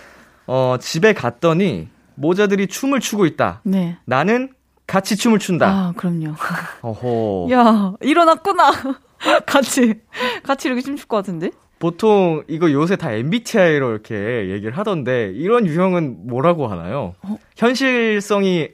어, 0.46 0.76
집에 0.80 1.12
갔더니 1.12 1.88
모자들이 2.14 2.68
춤을 2.68 3.00
추고 3.00 3.26
있다. 3.26 3.60
네. 3.64 3.96
나는 4.04 4.50
같이 4.90 5.14
춤을 5.16 5.38
춘다. 5.38 5.68
아, 5.68 5.92
그럼요. 5.96 6.34
어허. 6.82 7.48
야, 7.52 7.94
일어났구나. 8.00 8.72
같이, 9.46 9.94
같이 10.42 10.66
이렇게 10.66 10.82
춤출 10.82 11.06
것 11.06 11.16
같은데? 11.18 11.50
보통 11.78 12.42
이거 12.48 12.72
요새 12.72 12.96
다 12.96 13.12
MBTI로 13.12 13.90
이렇게 13.90 14.50
얘기를 14.50 14.76
하던데 14.76 15.30
이런 15.32 15.64
유형은 15.66 16.26
뭐라고 16.26 16.66
하나요? 16.66 17.14
어? 17.22 17.36
현실성이 17.56 18.68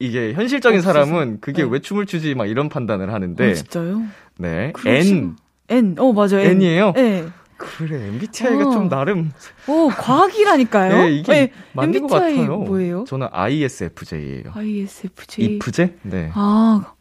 이게 0.00 0.32
현실적인 0.32 0.80
없어서. 0.80 0.92
사람은 0.92 1.38
그게 1.40 1.62
네. 1.62 1.68
왜 1.70 1.78
춤을 1.78 2.06
추지 2.06 2.34
막 2.34 2.46
이런 2.46 2.68
판단을 2.68 3.12
하는데. 3.12 3.50
어, 3.50 3.54
진짜요? 3.54 4.02
네. 4.38 4.72
N. 4.84 5.36
N. 5.68 5.94
어, 5.98 6.12
맞아요. 6.12 6.40
N. 6.40 6.62
이에요 6.62 6.92
네. 6.96 7.28
그래, 7.60 8.06
MBTI가 8.06 8.68
어. 8.68 8.72
좀 8.72 8.88
나름. 8.88 9.32
오, 9.66 9.88
과학이라니까요? 9.88 10.96
네, 10.96 11.10
이게 11.12 11.32
네, 11.32 11.52
맞는 11.74 11.94
MBTI 11.96 12.08
것 12.08 12.14
같아요. 12.14 12.56
뭐예요? 12.58 13.04
저는 13.04 13.28
ISFJ예요. 13.30 14.52
ISFJ. 14.54 15.44
이프제? 15.44 15.96
네. 16.02 16.30
아. 16.34 16.94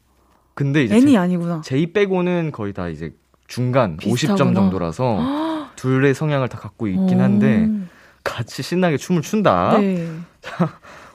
근데 0.54 0.84
이제. 0.84 0.96
N이 0.98 1.14
제, 1.14 1.18
아니구나. 1.18 1.62
J 1.64 1.94
빼고는 1.94 2.52
거의 2.52 2.74
다 2.74 2.90
이제 2.90 3.14
중간 3.48 3.96
비슷하구나. 3.96 4.52
50점 4.52 4.56
정도라서 4.56 5.20
둘의 5.78 6.14
성향을 6.14 6.50
다 6.50 6.60
갖고 6.60 6.88
있긴 6.88 7.22
한데 7.22 7.70
같이 8.26 8.62
신나게 8.62 8.98
춤을 8.98 9.22
춘다. 9.22 9.78
네. 9.80 10.06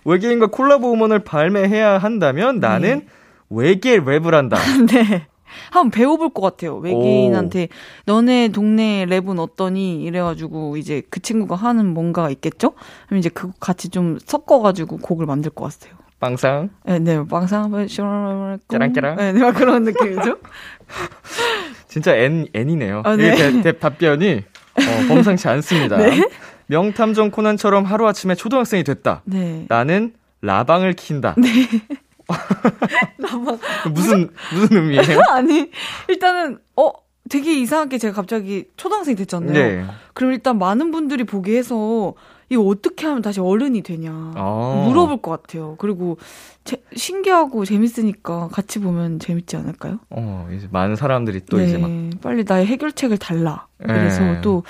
외계인과 0.07 0.47
콜라보 0.47 0.93
음원을 0.93 1.21
발매해야 1.21 1.99
한다면 1.99 2.61
나는 2.61 3.01
네. 3.01 3.07
외계 3.51 3.99
랩을 3.99 4.31
한다. 4.33 4.57
네. 4.91 5.27
한번 5.71 5.91
배워볼 5.91 6.31
것 6.31 6.43
같아요. 6.43 6.77
외계인한테 6.77 7.69
오. 8.09 8.13
너네 8.13 8.49
동네 8.49 9.07
랩은 9.07 9.39
어떠니 9.39 10.03
이래가지고 10.03 10.77
이제 10.77 11.03
그 11.11 11.21
친구가 11.21 11.57
하는 11.57 11.93
뭔가가 11.93 12.31
있겠죠? 12.31 12.73
그럼 13.07 13.19
이제 13.19 13.29
그거 13.29 13.53
같이 13.61 13.89
좀 13.89 14.19
섞어가지고 14.25 14.99
곡을 14.99 15.27
만들 15.27 15.51
것 15.51 15.73
같아요. 15.73 15.97
빵상? 16.21 16.71
네, 16.87 16.99
네, 16.99 17.27
빵상. 17.27 17.71
짜랑짜랑? 18.69 19.17
네, 19.17 19.33
네, 19.33 19.53
그런 19.53 19.85
느낌이죠. 19.85 20.39
진짜 21.89 22.17
N, 22.17 22.47
N이네요. 22.55 23.03
아, 23.05 23.15
네. 23.17 23.35
대, 23.35 23.63
대, 23.63 23.79
답변이 23.79 24.43
어, 24.75 25.09
범상치 25.09 25.49
않습니다. 25.49 25.99
네? 25.99 26.29
명탐정 26.67 27.31
코난처럼 27.31 27.85
하루아침에 27.85 28.35
초등학생이 28.35 28.85
됐다. 28.85 29.23
네. 29.25 29.67
나는 29.69 30.15
라방을 30.41 30.95
킨다. 30.95 31.35
네. 31.37 31.49
라방. 33.19 33.59
무슨, 33.93 34.31
무슨 34.53 34.77
의미예요? 34.77 35.23
아니, 35.31 35.71
일단은, 36.09 36.59
어, 36.77 36.91
되게 37.31 37.59
이상하게 37.59 37.99
제가 37.99 38.15
갑자기 38.15 38.67
초등학생이 38.77 39.17
됐잖아요. 39.17 39.53
네. 39.53 39.85
그럼 40.13 40.33
일단 40.33 40.59
많은 40.59 40.91
분들이 40.91 41.25
보게 41.25 41.57
해서 41.57 42.15
이거 42.51 42.63
어떻게 42.63 43.07
하면 43.07 43.23
다시 43.23 43.41
어른이 43.41 43.83
되냐 43.83 44.33
아. 44.35 44.85
물어볼 44.87 45.23
것 45.23 45.31
같아요. 45.31 45.77
그리고 45.79 46.19
제, 46.65 46.77
신기하고 46.95 47.65
재밌으니까 47.65 48.49
같이 48.49 48.79
보면 48.79 49.19
재밌지 49.19 49.57
않을까요? 49.57 49.99
어, 50.11 50.49
이제 50.55 50.69
많은 50.71 50.97
사람들이 50.97 51.47
또 51.47 51.57
네. 51.57 51.65
이제 51.65 51.79
막 51.79 51.91
빨리 52.21 52.45
나의 52.47 52.67
해결책을 52.67 53.17
달라. 53.19 53.67
그래서 53.79 54.21
네. 54.21 54.41
또 54.43 54.63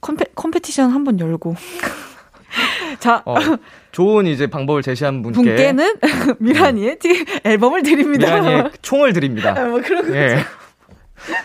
compe, 0.00 0.26
competition 0.34 0.90
한번 0.90 1.18
열고. 1.18 1.54
자, 3.00 3.22
어, 3.24 3.34
좋은 3.92 4.26
이제 4.26 4.46
방법을 4.46 4.82
제시한 4.82 5.22
분께 5.22 5.42
분께는 5.42 5.96
미란이의 6.40 6.98
티, 6.98 7.24
앨범을 7.44 7.82
드립니다. 7.82 8.26
미라니의 8.26 8.70
총을 8.82 9.12
드립니다. 9.12 9.54
아, 9.56 9.64
뭐 9.66 9.80
그런 9.80 10.08
거. 10.08 10.16
예. 10.16 10.42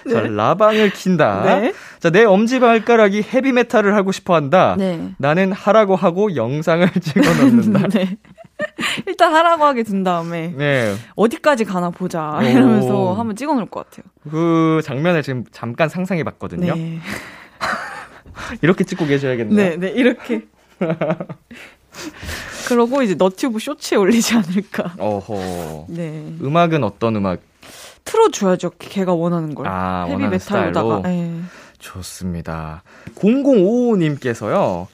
네. 0.06 0.12
자, 0.12 0.22
라방을 0.22 0.90
킨다. 0.92 1.60
네. 1.60 1.74
자, 2.00 2.10
내 2.10 2.24
엄지발가락이 2.24 3.22
헤비메탈을 3.22 3.96
하고 3.96 4.12
싶어 4.12 4.34
한다. 4.34 4.76
네. 4.78 5.12
나는 5.18 5.52
하라고 5.52 5.96
하고 5.96 6.36
영상을 6.36 6.90
찍어 7.00 7.22
놓는다. 7.22 7.88
네. 7.90 8.18
일단 9.06 9.36
하라고 9.36 9.66
하게 9.66 9.84
든 9.84 10.04
다음에 10.04 10.54
네. 10.58 10.96
어디까지 11.16 11.66
가나 11.66 11.92
보자 11.92 12.40
이러면서 12.42 13.14
한번 13.14 13.36
찍어 13.36 13.54
놓을 13.54 13.68
것 13.68 13.86
같아요. 13.86 14.06
그 14.32 14.82
장면을 14.84 15.22
지금 15.22 15.44
잠깐 15.52 15.90
상상해 15.90 16.24
봤거든요. 16.24 16.74
네. 16.74 17.00
이렇게 18.62 18.84
찍고 18.84 19.06
계셔야겠네요. 19.06 19.56
네, 19.56 19.78
네, 19.78 19.90
이렇게. 19.90 20.46
그러고 22.68 23.02
이제 23.02 23.16
너튜브 23.16 23.60
쇼츠에 23.60 23.98
올리지 23.98 24.36
않을까. 24.36 24.96
어허. 24.98 25.86
네. 25.90 26.34
음악은 26.42 26.84
어떤 26.84 27.16
음악? 27.16 27.40
틀어줘야죠. 28.04 28.72
걔가 28.80 29.14
원하는 29.14 29.54
걸. 29.54 29.68
아, 29.68 30.06
헤비 30.10 30.28
메탈로다가. 30.28 31.02
네. 31.04 31.42
좋습니다. 31.80 32.84
0055님께서요. 33.16 34.88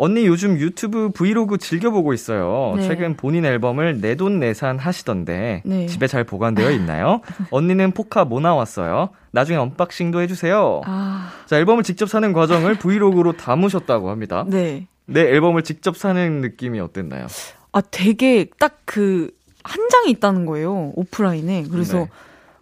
언니 0.00 0.26
요즘 0.26 0.58
유튜브 0.58 1.10
브이로그 1.10 1.58
즐겨보고 1.58 2.14
있어요. 2.14 2.72
네. 2.76 2.88
최근 2.88 3.16
본인 3.16 3.44
앨범을 3.44 4.00
내돈내산 4.00 4.78
하시던데 4.78 5.62
네. 5.66 5.86
집에 5.86 6.06
잘 6.06 6.24
보관되어 6.24 6.70
있나요? 6.70 7.20
언니는 7.50 7.92
포카 7.92 8.24
뭐 8.24 8.40
나왔어요? 8.40 9.10
나중에 9.30 9.58
unboxing도 9.58 10.22
해주세요. 10.22 10.80
아... 10.86 11.32
자 11.44 11.58
앨범을 11.58 11.82
직접 11.82 12.08
사는 12.08 12.32
과정을 12.32 12.76
vlog로 12.76 13.32
담으셨다고 13.32 14.08
합니다. 14.08 14.46
네. 14.48 14.86
내 15.10 15.20
앨범을 15.22 15.62
직접 15.62 15.96
사는 15.96 16.40
느낌이 16.40 16.80
어땠나요? 16.80 17.26
아 17.72 17.80
되게 17.80 18.46
딱 18.58 18.80
그 18.84 19.30
한 19.64 19.88
장이 19.90 20.10
있다는 20.12 20.46
거예요 20.46 20.92
오프라인에. 20.94 21.66
그래서 21.70 21.98
네. 21.98 22.08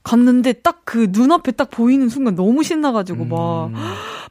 갔는데 0.02 0.52
딱 0.54 0.78
그 0.88 1.08
눈앞에 1.11 1.52
딱 1.52 1.70
보이는 1.70 2.08
순간 2.08 2.34
너무 2.34 2.62
신나가지고 2.62 3.26
막, 3.26 3.66
음. 3.66 3.74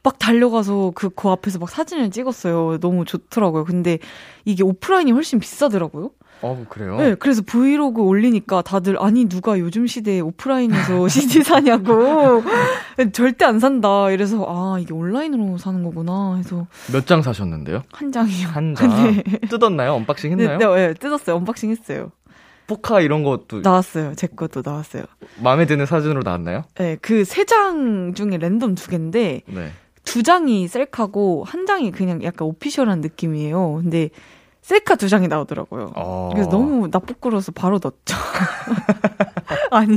막 0.02 0.18
달려가서 0.18 0.90
그, 0.96 1.08
그 1.08 1.28
앞에서 1.28 1.60
막 1.60 1.70
사진을 1.70 2.10
찍었어요. 2.10 2.78
너무 2.80 3.04
좋더라고요. 3.04 3.64
근데 3.64 4.00
이게 4.44 4.64
오프라인이 4.64 5.12
훨씬 5.12 5.38
비싸더라고요. 5.38 6.10
어, 6.40 6.64
그래요? 6.68 6.96
네, 6.98 7.14
그래서 7.16 7.42
브이로그 7.44 8.00
올리니까 8.02 8.62
다들, 8.62 8.96
아니, 9.02 9.28
누가 9.28 9.58
요즘 9.58 9.86
시대에 9.86 10.20
오프라인에서 10.20 11.06
CD 11.08 11.42
사냐고. 11.42 12.42
절대 13.12 13.44
안 13.44 13.58
산다. 13.58 14.10
이래서, 14.10 14.44
아, 14.48 14.78
이게 14.78 14.92
온라인으로 14.94 15.58
사는 15.58 15.82
거구나. 15.82 16.36
해서. 16.36 16.66
몇 16.92 17.04
장 17.06 17.22
사셨는데요? 17.22 17.82
한 17.92 18.12
장이요. 18.12 18.48
한 18.48 18.74
장? 18.74 18.88
네. 19.12 19.22
뜯었나요? 19.48 19.94
unboxing 19.94 20.32
했나요? 20.32 20.58
네, 20.58 20.66
네, 20.66 20.86
네, 20.88 20.94
뜯었어요. 20.94 21.36
unboxing 21.36 21.70
했어요. 21.70 22.12
포카 22.68 23.00
이런 23.00 23.22
것도 23.24 23.60
나왔어요. 23.62 24.12
제 24.14 24.26
것도 24.26 24.62
나왔어요. 24.64 25.04
마음에 25.42 25.64
드는 25.66 25.86
사진으로 25.86 26.20
나왔나요? 26.22 26.64
네, 26.74 26.96
그 27.00 27.24
세 27.24 27.44
장 27.46 28.12
중에 28.14 28.36
랜덤 28.36 28.74
두 28.74 28.90
개인데 28.90 29.40
네. 29.46 29.70
두 30.04 30.22
장이 30.22 30.68
셀카고 30.68 31.44
한 31.44 31.64
장이 31.64 31.90
그냥 31.92 32.22
약간 32.22 32.46
오피셜한 32.46 33.00
느낌이에요. 33.00 33.80
근데 33.82 34.10
셀카 34.68 34.96
두 34.96 35.08
장이 35.08 35.28
나오더라고요. 35.28 35.92
어... 35.96 36.28
그래서 36.30 36.50
너무 36.50 36.90
나 36.90 36.98
부끄러워서 36.98 37.52
바로 37.52 37.80
넣었죠. 37.82 38.14
아니, 39.72 39.96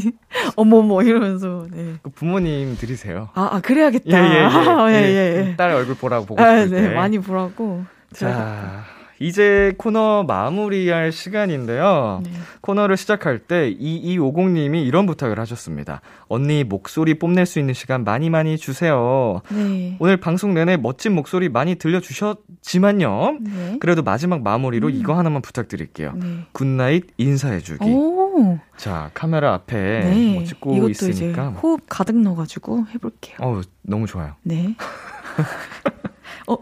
어머머 0.55 1.01
이러면서. 1.01 1.67
네. 1.69 1.95
그 2.01 2.09
부모님 2.09 2.77
드리세요. 2.77 3.27
아, 3.33 3.49
아 3.51 3.59
그래야겠다. 3.59 4.17
예, 4.17 4.29
예, 4.29 4.37
예. 4.37 4.47
예, 4.95 5.09
예, 5.09 5.49
예. 5.49 5.55
딸 5.57 5.71
얼굴 5.71 5.95
보라고 5.95 6.25
보고 6.25 6.41
아, 6.41 6.63
싶을 6.63 6.77
아, 6.77 6.81
네, 6.87 6.95
많이 6.95 7.19
보라고. 7.19 7.83
자, 8.13 8.85
이제 9.21 9.73
코너 9.77 10.23
마무리할 10.23 11.11
시간인데요. 11.11 12.21
네. 12.23 12.31
코너를 12.61 12.97
시작할 12.97 13.37
때 13.37 13.71
2250님이 13.75 14.83
이런 14.83 15.05
부탁을 15.05 15.39
하셨습니다. 15.39 16.01
언니 16.27 16.63
목소리 16.63 17.19
뽐낼 17.19 17.45
수 17.45 17.59
있는 17.59 17.75
시간 17.75 18.03
많이 18.03 18.31
많이 18.31 18.57
주세요. 18.57 19.41
네. 19.49 19.95
오늘 19.99 20.17
방송 20.17 20.55
내내 20.55 20.77
멋진 20.77 21.13
목소리 21.13 21.49
많이 21.49 21.75
들려주셨지만요. 21.75 23.37
네. 23.41 23.77
그래도 23.79 24.01
마지막 24.01 24.41
마무리로 24.41 24.87
음. 24.87 24.93
이거 24.95 25.15
하나만 25.15 25.43
부탁드릴게요. 25.43 26.13
네. 26.15 26.45
good 26.51 26.75
night 26.75 27.05
인사해주기. 27.17 27.85
오. 27.85 28.57
자, 28.75 29.11
카메라 29.13 29.53
앞에 29.53 29.99
네. 29.99 30.33
뭐 30.33 30.43
찍고 30.43 30.89
있으니까. 30.89 31.49
호흡 31.49 31.81
가득 31.87 32.17
넣어가지고 32.17 32.87
해볼게요. 32.95 33.37
어 33.39 33.61
너무 33.83 34.07
좋아요. 34.07 34.33
네. 34.41 34.75
어, 36.47 36.57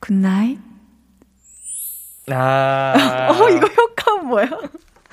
Good 0.00 0.29
night. 0.29 0.73
아. 2.30 2.94
어, 3.30 3.48
이거 3.50 3.66
효과음 3.66 4.28
뭐야? 4.28 4.48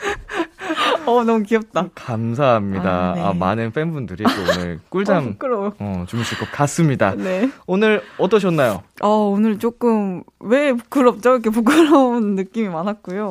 어, 1.05 1.23
너무 1.23 1.43
귀엽다. 1.43 1.89
감사합니다. 1.93 3.11
아, 3.11 3.13
네. 3.15 3.21
아 3.21 3.33
많은 3.33 3.71
팬분들이 3.71 4.23
또 4.23 4.29
오늘 4.57 4.79
꿀잠 4.89 5.35
어, 5.43 5.71
어, 5.79 6.05
주무실 6.07 6.37
것 6.39 6.51
같습니다. 6.51 7.13
네. 7.15 7.49
오늘 7.67 8.01
어떠셨나요? 8.17 8.83
어, 9.01 9.09
오늘 9.09 9.59
조금 9.59 10.23
왜 10.39 10.73
부끄럽죠? 10.73 11.31
이렇게 11.33 11.49
부끄러운 11.49 12.35
느낌이 12.35 12.69
많았고요. 12.69 13.29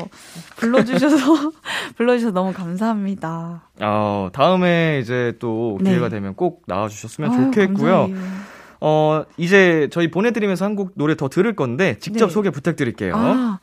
불러주셔서 0.57 1.53
불러주셔서 1.97 2.33
너무 2.33 2.53
감사합니다. 2.53 3.63
어, 3.81 4.29
다음에 4.33 5.01
이제 5.03 5.35
또 5.39 5.79
기회가 5.83 6.09
네. 6.09 6.17
되면 6.17 6.35
꼭 6.35 6.63
나와주셨으면 6.67 7.31
아유, 7.33 7.45
좋겠고요. 7.45 8.09
감사해요. 8.09 8.50
어, 8.81 9.25
이제 9.37 9.89
저희 9.93 10.11
보내드리면서 10.11 10.65
한 10.65 10.75
곡 10.77 10.93
노래 10.95 11.17
더 11.17 11.29
들을 11.29 11.55
건데 11.55 11.97
직접 12.01 12.27
네. 12.27 12.33
소개 12.33 12.51
부탁드릴게요. 12.51 13.13
아, 13.17 13.59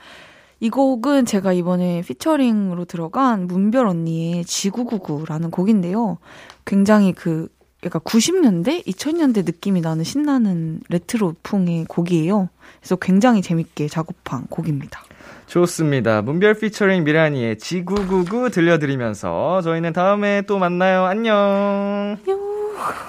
이 0.60 0.69
곡은 0.69 1.25
제가 1.25 1.53
이번에 1.53 2.01
피처링으로 2.01 2.86
들어간 2.86 3.47
문별 3.47 3.88
언니의 3.88 4.43
지구구구라는 4.45 5.49
곡인데요. 5.51 6.17
굉장히 6.65 7.13
그 7.13 7.47
약간 7.86 8.01
90년대, 8.01 8.86
2000년대 8.86 9.45
느낌이 9.45 9.82
나는 9.82 10.03
신나는 10.03 10.82
레트로풍의 10.89 11.86
곡이에요. 11.88 12.49
그래서 12.80 12.95
굉장히 12.97 13.41
재밌게 13.41 13.88
작업한 13.88 14.47
곡입니다. 14.49 15.01
좋습니다. 15.45 16.21
문별 16.23 16.56
피처링 16.56 17.03
미라니의 17.06 17.58
지구구구 17.60 18.49
들려드리면서 18.49 19.62
저희는 19.62 19.93
다음에 19.93 20.41
또 20.47 20.58
만나요. 20.60 21.06
안녕. 21.06 22.17
안녕. 22.25 23.08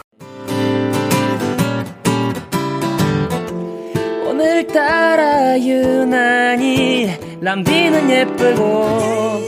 오늘따라 4.68 5.58
유난히 5.58 7.16
람비는 7.40 8.10
예쁘고 8.10 9.46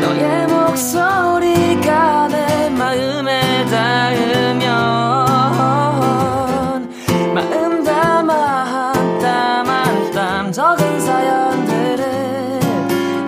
너의 0.00 0.46
목소리가 0.48 2.26
내 2.28 2.68
마음에 2.70 3.64
닿으면 3.66 4.66
마음 7.32 7.84
담아 7.84 8.34
한땀 8.64 9.66
한 9.68 10.12
땀 10.12 10.50
적은 10.50 11.00
사연들을 11.00 12.04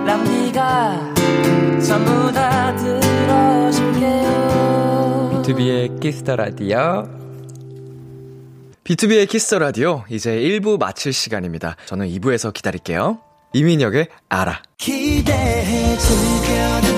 람비가 0.06 1.14
전부 1.86 2.32
다 2.32 2.74
들어줄게요. 2.76 4.28
비투비의 5.42 6.00
Kiss 6.00 6.20
the 6.20 6.34
Radio 6.34 7.06
비투비의 8.88 9.28
Kiss 9.28 9.50
the 9.50 9.58
Radio 9.58 10.04
이제 10.08 10.34
1부 10.34 10.78
마칠 10.78 11.12
시간입니다. 11.12 11.76
저는 11.84 12.08
2부에서 12.08 12.54
기다릴게요. 12.54 13.18
이민혁의 13.52 14.08
알아. 14.30 14.62
기대해 14.78 15.98
즐겨 15.98 16.97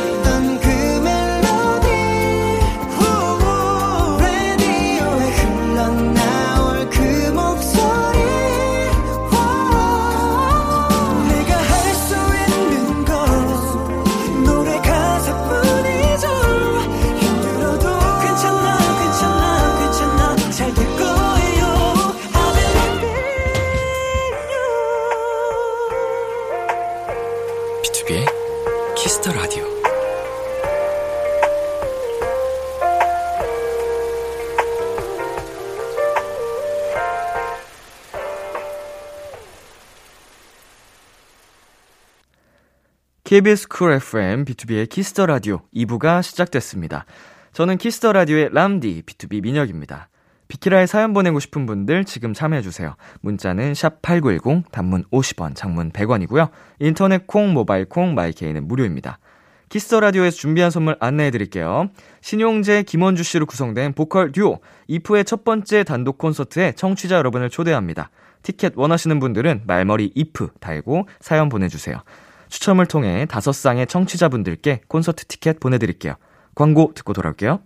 KBS 43.31 43.69
쿨 43.69 43.93
FM 43.93 44.45
B2B의 44.45 44.89
키스터 44.89 45.25
라디오 45.25 45.61
2부가 45.73 46.21
시작됐습니다. 46.21 47.05
저는 47.53 47.79
키스터 47.79 48.13
라디오의 48.13 48.49
람디 48.53 49.05
B2B 49.07 49.45
민혁입니다. 49.45 50.09
비키라에 50.49 50.87
사연 50.87 51.13
보내고 51.13 51.39
싶은 51.39 51.65
분들 51.65 52.07
지금 52.07 52.35
참여해 52.35 52.61
주세요. 52.63 52.97
문자는 53.21 53.75
샵8910 53.75 54.73
단문 54.73 55.05
50원, 55.13 55.55
장문 55.55 55.93
100원이고요. 55.93 56.51
인터넷 56.81 57.29
콩, 57.29 57.53
모바일 57.53 57.85
콩, 57.85 58.17
마이케이는 58.17 58.67
무료입니다. 58.67 59.21
Kiss 59.69 59.87
the 59.87 60.01
Radio에서 60.01 60.37
준비한 60.37 60.73
선물 60.73 60.97
안내해 60.99 61.31
드릴게요. 61.31 61.89
신용재, 62.23 62.83
김원주 62.83 63.23
씨로 63.23 63.47
구성된 63.47 63.93
보컬 63.93 64.33
듀오 64.33 64.59
이프의 64.89 65.25
첫 65.25 65.45
번째 65.45 65.85
단독 65.85 66.19
콘서트에 66.19 66.73
청취자 66.73 67.15
여러분을 67.15 67.49
초대합니다. 67.49 68.11
티켓 68.43 68.73
원하시는 68.75 69.21
분들은 69.21 69.63
말머리 69.69 70.11
이프 70.17 70.49
달고 70.59 71.07
사연 71.21 71.49
보내주세요. 71.49 72.03
추첨을 72.51 72.87
통해 72.87 73.27
다섯 73.27 73.53
쌍의 73.53 73.87
청취자분들께 73.87 74.83
콘서트 74.89 75.25
티켓 75.27 75.61
보내드릴게요. 75.61 76.15
광고 76.55 76.93
듣고 76.95 77.13
돌아올게요. 77.13 77.61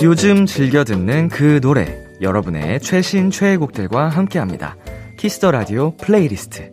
요즘 0.00 0.46
즐겨 0.46 0.84
듣는 0.84 1.28
그 1.28 1.60
노래, 1.60 1.98
여러분의 2.20 2.80
최신 2.80 3.32
최애곡들과 3.32 4.08
함께 4.08 4.38
합니다. 4.38 4.76
Kiss 5.18 5.36
the 5.36 5.50
Radio 5.50 5.96
플레이리스트. 5.96 6.70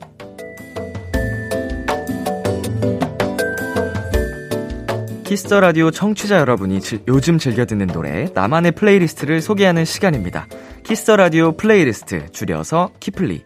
Kiss 5.26 5.45
the 5.45 5.60
Radio 5.60 5.89
청취자 5.90 6.38
여러분이 6.38 6.80
지, 6.82 7.04
요즘 7.08 7.40
즐겨 7.40 7.66
듣는 7.66 7.88
노래 7.88 8.28
나만의 8.36 8.74
플레이리스트를 8.74 9.42
소개하는 9.42 9.84
시간입니다. 9.84 10.46
Kiss 10.84 11.02
the 11.02 11.15
Radio 11.15 11.58
플레이리스트 11.58 12.32
줄여서 12.32 12.92
키플리. 13.00 13.44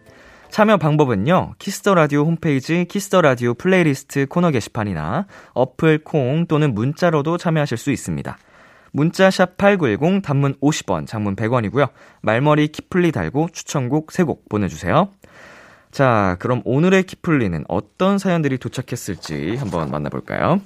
참여 0.50 0.76
방법은요. 0.76 1.54
Kiss 1.58 1.79
the 1.79 1.94
Radio 1.94 2.24
홈페이지 2.24 2.84
Kiss 2.84 3.06
the 3.06 3.22
Radio 3.22 3.54
플레이리스트 3.54 4.26
코너 4.26 4.50
게시판이나 4.50 5.26
어플 5.54 6.04
콩 6.04 6.44
또는 6.46 6.74
문자로도 6.74 7.38
참여하실 7.38 7.78
수 7.78 7.90
있습니다. 7.90 8.36
문자 8.92 9.30
샵8910 9.30 10.22
단문 10.22 10.56
50원, 10.60 11.06
장문 11.06 11.34
100원이고요. 11.34 11.88
말머리 12.20 12.68
키플리 12.68 13.10
달고 13.10 13.48
추천곡 13.52 14.08
3곡 14.08 14.50
보내 14.50 14.68
주세요. 14.68 15.08
자, 15.90 16.36
그럼 16.40 16.60
오늘의 16.66 17.04
키플리는 17.04 17.64
어떤 17.68 18.18
사연들이 18.18 18.58
도착했을지 18.58 19.56
한번 19.56 19.90
만나볼까요? 19.90 20.60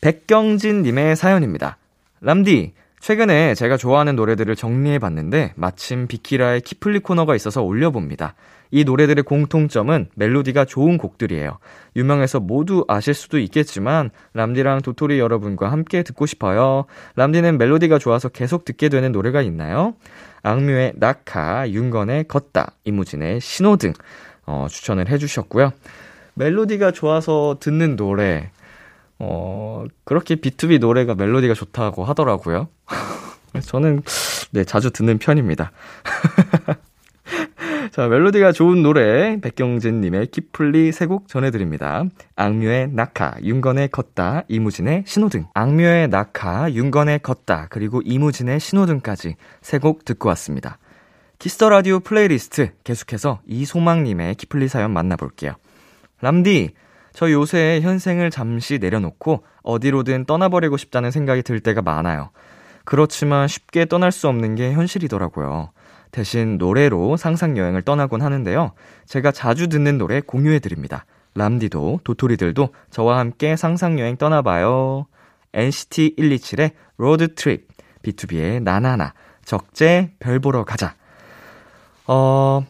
백경진님의 0.00 1.16
사연입니다. 1.16 1.76
람디, 2.20 2.72
최근에 3.00 3.54
제가 3.54 3.76
좋아하는 3.78 4.14
노래들을 4.14 4.54
정리해 4.56 4.98
봤는데 4.98 5.52
마침 5.56 6.06
비키라의 6.06 6.60
키플리 6.60 7.00
코너가 7.00 7.34
있어서 7.34 7.62
올려봅니다. 7.62 8.34
이 8.70 8.84
노래들의 8.84 9.24
공통점은 9.24 10.08
멜로디가 10.14 10.66
좋은 10.66 10.96
곡들이에요. 10.96 11.58
유명해서 11.96 12.40
모두 12.40 12.84
아실 12.88 13.14
수도 13.14 13.38
있겠지만 13.38 14.10
람디랑 14.34 14.82
도토리 14.82 15.18
여러분과 15.18 15.72
함께 15.72 16.02
듣고 16.02 16.26
싶어요. 16.26 16.84
람디는 17.16 17.58
멜로디가 17.58 17.98
좋아서 17.98 18.28
계속 18.28 18.64
듣게 18.64 18.88
되는 18.88 19.12
노래가 19.12 19.42
있나요? 19.42 19.94
악뮤의 20.42 20.92
낙하, 20.96 21.68
윤건의 21.70 22.24
걷다, 22.28 22.72
이무진의 22.84 23.40
신호 23.40 23.76
등 23.76 23.92
어, 24.46 24.66
추천을 24.70 25.08
해주셨고요. 25.08 25.72
멜로디가 26.34 26.92
좋아서 26.92 27.56
듣는 27.60 27.96
노래 27.96 28.50
어, 29.20 29.84
그렇게 30.04 30.34
B2B 30.36 30.80
노래가 30.80 31.14
멜로디가 31.14 31.54
좋다고 31.54 32.04
하더라고요. 32.04 32.68
저는, 33.62 34.02
네, 34.52 34.64
자주 34.64 34.90
듣는 34.90 35.18
편입니다. 35.18 35.72
자, 37.92 38.06
멜로디가 38.06 38.52
좋은 38.52 38.82
노래, 38.82 39.38
백경진 39.40 40.00
님의 40.00 40.28
키플리 40.28 40.92
세 40.92 41.06
곡 41.06 41.26
전해 41.28 41.50
드립니다. 41.50 42.04
악뮤의 42.36 42.90
낙하, 42.92 43.34
윤건의 43.42 43.88
걷다, 43.88 44.44
이무진의 44.48 45.04
신호등. 45.06 45.46
악뮤의 45.54 46.08
낙하, 46.08 46.70
윤건의 46.72 47.18
걷다, 47.20 47.66
그리고 47.68 48.00
이무진의 48.04 48.60
신호등까지 48.60 49.34
세 49.60 49.78
곡 49.78 50.04
듣고 50.04 50.28
왔습니다. 50.30 50.78
Kiss 51.40 51.56
the 51.56 51.68
Radio 51.68 52.00
플레이리스트 52.00 52.70
계속해서 52.84 53.40
이소망 53.46 54.04
님의 54.04 54.36
키플리 54.36 54.68
사연 54.68 54.92
만나 54.92 55.16
볼게요. 55.16 55.54
람디, 56.20 56.70
저 57.12 57.30
요새 57.30 57.80
현생을 57.82 58.30
잠시 58.30 58.78
내려놓고 58.78 59.44
어디로든 59.62 60.24
떠나버리고 60.24 60.76
싶다는 60.76 61.10
생각이 61.10 61.42
들 61.42 61.60
때가 61.60 61.82
많아요. 61.82 62.30
그렇지만 62.84 63.48
쉽게 63.48 63.84
떠날 63.84 64.12
수 64.12 64.28
없는 64.28 64.54
게 64.54 64.72
현실이더라고요. 64.72 65.70
대신 66.10 66.58
노래로 66.58 67.16
상상 67.16 67.56
여행을 67.56 67.82
떠나곤 67.82 68.22
하는데요. 68.22 68.72
제가 69.06 69.32
자주 69.32 69.68
듣는 69.68 69.98
노래 69.98 70.20
공유해 70.20 70.58
드립니다. 70.58 71.04
람디도, 71.34 72.00
도토리들도 72.02 72.70
저와 72.90 73.18
함께 73.18 73.56
상상 73.56 74.00
여행 74.00 74.16
떠나봐요. 74.16 75.06
NCT 75.52 76.16
127의 76.18 76.72
Road 76.96 77.34
Trip, 77.34 77.68
BTOB의 78.02 78.62
나나나, 78.62 79.14
적재, 79.44 80.12
별 80.18 80.40
보러 80.40 80.64
가자. 80.64 80.94
어, 82.06 82.66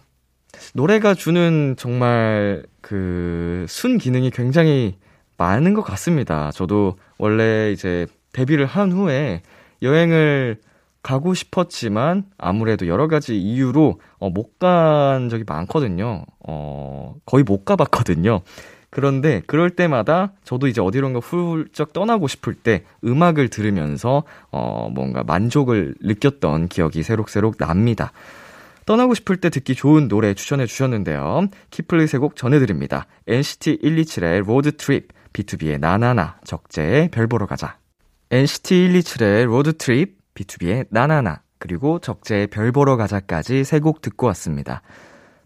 노래가 0.75 1.15
주는 1.15 1.75
정말 1.79 2.65
그 2.81 3.67
순 3.69 3.99
기능이 3.99 4.31
굉장히 4.31 4.97
많은 5.37 5.75
것 5.75 5.83
같습니다. 5.83 6.51
저도 6.53 6.97
원래 7.19 7.71
이제 7.73 8.07
데뷔를 8.33 8.67
한 8.67 8.93
후에 8.93 9.43
여행을 9.83 10.59
가고 11.03 11.33
싶었지만 11.35 12.25
아무래도 12.37 12.87
여러 12.87 13.09
가지 13.09 13.39
이유로 13.41 14.01
어, 14.19 14.31
못 14.31 14.59
간 14.59 15.31
적이 15.31 15.45
많거든요. 15.47 16.25
어, 16.47 17.15
거의 17.25 17.45
못 17.45 17.65
가봤거든요. 17.65 18.43
그런데 18.91 19.41
그럴 19.47 19.71
때마다 19.71 20.33
저도 20.45 20.67
이제 20.67 20.81
어디론가 20.83 21.21
훌쩍 21.21 21.93
떠나고 21.95 22.29
싶을 22.29 22.55
때 22.55 22.85
음악을 23.05 23.49
들으면서 23.49 24.25
어, 24.51 24.91
뭔가 24.93 25.23
만족을 25.23 25.95
느꼈던 26.03 26.69
기억이 26.69 27.03
새록새록 27.03 27.57
납니다. 27.57 28.13
떠나고 28.91 29.15
싶을 29.15 29.37
때 29.37 29.51
듣기 29.51 29.77
좋은 29.77 30.09
노래 30.09 30.35
추천해 30.35 30.67
주셨는데요. 30.67 31.47
키플리 31.71 32.09
세곡 32.09 32.35
전해드립니다. 32.35 33.07
NCT 33.29 33.79
127의 33.85 34.45
Road 34.45 34.79
Trip, 34.79 35.13
BTOB의 35.33 35.79
나나나, 35.79 36.41
적재의 36.43 37.13
별 37.13 37.29
보러 37.29 37.47
가자. 37.47 37.79
NCT 38.33 38.89
127의 38.89 39.45
Road 39.45 39.77
Trip, 39.77 40.19
BTOB의 40.35 40.89
나나나, 40.91 41.43
그리고 41.61 42.01
적재의 42.01 42.49
별 42.49 42.73
보러 42.73 42.97
가자까지 42.97 43.63
세 43.63 43.79
곡 43.79 44.03
듣고 44.03 44.27
왔습니다. 44.27 44.83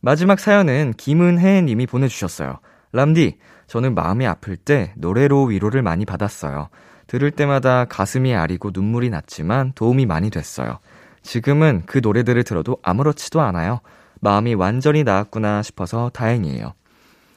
마지막 0.01 0.41
사연은 0.41 0.95
김은혜 0.97 1.61
님이 1.61 1.87
보내주셨어요. 1.87 2.61
람디, 2.93 3.37
저는 3.67 3.95
마음이 3.95 4.27
아플 4.27 4.57
때 4.57 4.95
노래로 4.97 5.45
위로를 5.45 5.83
많이 5.83 6.07
받았어요. 6.07 6.71
들을 7.09 7.31
때마다 7.31 7.85
가슴이 7.85 8.35
아리고 8.35 8.71
눈물이 8.73 9.11
났지만 9.11 9.73
도움이 9.75 10.07
많이 10.07 10.31
됐어요. 10.31 10.79
지금은 11.25 11.83
그 11.87 11.99
노래들을 12.01 12.45
들어도 12.45 12.77
아무렇지도 12.83 13.41
않아요. 13.41 13.81
마음이 14.21 14.55
완전히 14.55 15.03
나았구나 15.03 15.63
싶어서 15.63 16.11
다행이에요. 16.11 16.75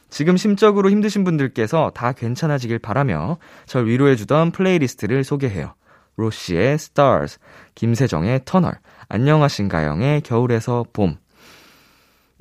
지금 0.10 0.38
심적으로 0.38 0.90
힘드신 0.90 1.24
분들께서 1.24 1.92
다 1.96 2.12
괜찮아지길 2.12 2.80
바라며 2.80 3.38
절 3.66 3.88
위로해주던 3.88 4.52
플레이리스트를 4.52 5.24
소개해요. 5.24 5.74
로시의 6.18 6.74
Stars, 6.74 7.40
김세정의 7.76 8.42
터널, 8.46 8.80
안녕하신가영의 9.10 10.22
겨울에서 10.22 10.86
봄. 10.94 11.18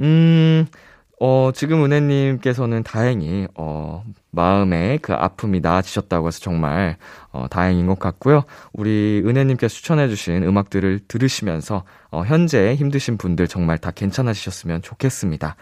음, 0.00 0.66
어, 1.18 1.50
지금 1.54 1.82
은혜님께서는 1.84 2.82
다행히, 2.82 3.46
어, 3.54 4.04
마음에 4.30 4.98
그 5.00 5.14
아픔이 5.14 5.60
나아지셨다고 5.60 6.28
해서 6.28 6.40
정말, 6.40 6.98
어, 7.32 7.46
다행인 7.48 7.86
것 7.86 7.98
같고요. 7.98 8.44
우리 8.74 9.22
은혜님께서 9.24 9.74
추천해주신 9.74 10.42
음악들을 10.42 11.00
들으시면서, 11.08 11.84
어, 12.10 12.22
현재 12.26 12.74
힘드신 12.74 13.16
분들 13.16 13.48
정말 13.48 13.78
다 13.78 13.90
괜찮아지셨으면 13.92 14.82
좋겠습니다. 14.82 15.56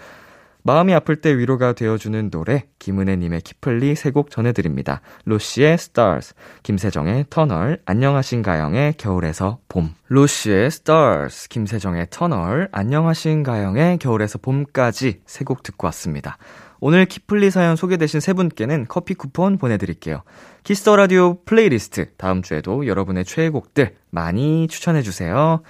마음이 0.67 0.95
아플 0.95 1.17
때 1.17 1.37
위로가 1.37 1.75
되어주는 1.75 2.31
노래 2.31 2.65
김은혜님의 2.79 3.43
키플리 3.43 3.95
세 3.97 4.11
곡 4.11 4.31
전해드립니다. 4.31 5.03
로시의 5.27 5.75
Stars, 5.75 6.35
김세정의 6.63 7.27
터널, 7.29 7.81
안녕하신가영의 7.85 8.95
겨울에서 8.97 9.59
봄. 9.69 9.95
로시의 10.09 10.67
Stars, 10.67 11.51
김세정의 11.51 12.07
터널, 12.09 12.69
안녕하신가영의 12.73 13.99
겨울에서 13.99 14.39
봄까지 14.39 15.21
세 15.27 15.45
곡 15.45 15.63
듣고 15.63 15.87
왔습니다. 15.89 16.39
오늘 16.81 17.05
키플리 17.05 17.51
사연 17.51 17.77
소개되신 17.77 18.21
세 18.21 18.33
분께는 18.33 18.87
커피 18.89 19.13
쿠폰 19.13 19.59
보내드릴게요. 19.59 20.23
Kiss 20.63 20.82
the 20.82 20.97
Radio 20.97 21.43
플레이리스트 21.45 22.15
다음 22.17 22.41
주에도 22.41 22.87
여러분의 22.87 23.27
최애곡들 23.27 23.97
많이 24.09 24.67
추천해주세요. 24.69 25.61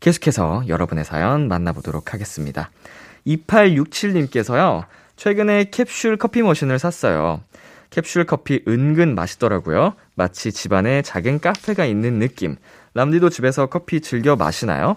계속해서 0.00 0.64
여러분의 0.66 1.04
사연 1.04 1.46
만나보도록 1.46 2.12
하겠습니다. 2.12 2.70
2867님께서요, 3.26 4.86
최근에 5.16 5.64
캡슐 5.70 6.18
커피 6.18 6.42
머신을 6.42 6.78
샀어요. 6.78 7.40
캡슐 7.90 8.26
커피 8.26 8.62
은근 8.66 9.14
맛있더라고요. 9.14 9.94
마치 10.14 10.50
집안에 10.50 11.02
작은 11.02 11.40
카페가 11.40 11.84
있는 11.84 12.18
느낌. 12.18 12.56
람디도 12.94 13.30
집에서 13.30 13.66
커피 13.66 14.00
즐겨 14.00 14.36
마시나요? 14.36 14.96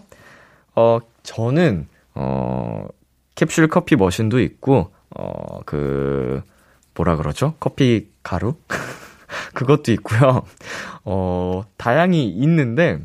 어, 0.75 0.99
저는, 1.23 1.87
어, 2.15 2.87
캡슐 3.35 3.69
커피 3.69 3.95
머신도 3.95 4.39
있고, 4.39 4.91
어, 5.09 5.59
그, 5.65 6.41
뭐라 6.93 7.17
그러죠? 7.17 7.55
커피 7.59 8.09
가루? 8.23 8.55
그것도 9.53 9.91
있고요. 9.93 10.43
어, 11.03 11.63
다양히 11.77 12.27
있는데, 12.27 12.99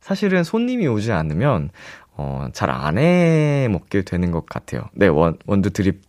사실은 0.00 0.44
손님이 0.44 0.86
오지 0.86 1.12
않으면, 1.12 1.70
어, 2.16 2.48
잘 2.52 2.70
안 2.70 2.98
해 2.98 3.68
먹게 3.70 4.02
되는 4.02 4.30
것 4.30 4.46
같아요. 4.46 4.82
네, 4.94 5.08
원, 5.08 5.36
원두 5.46 5.70
드립, 5.70 6.02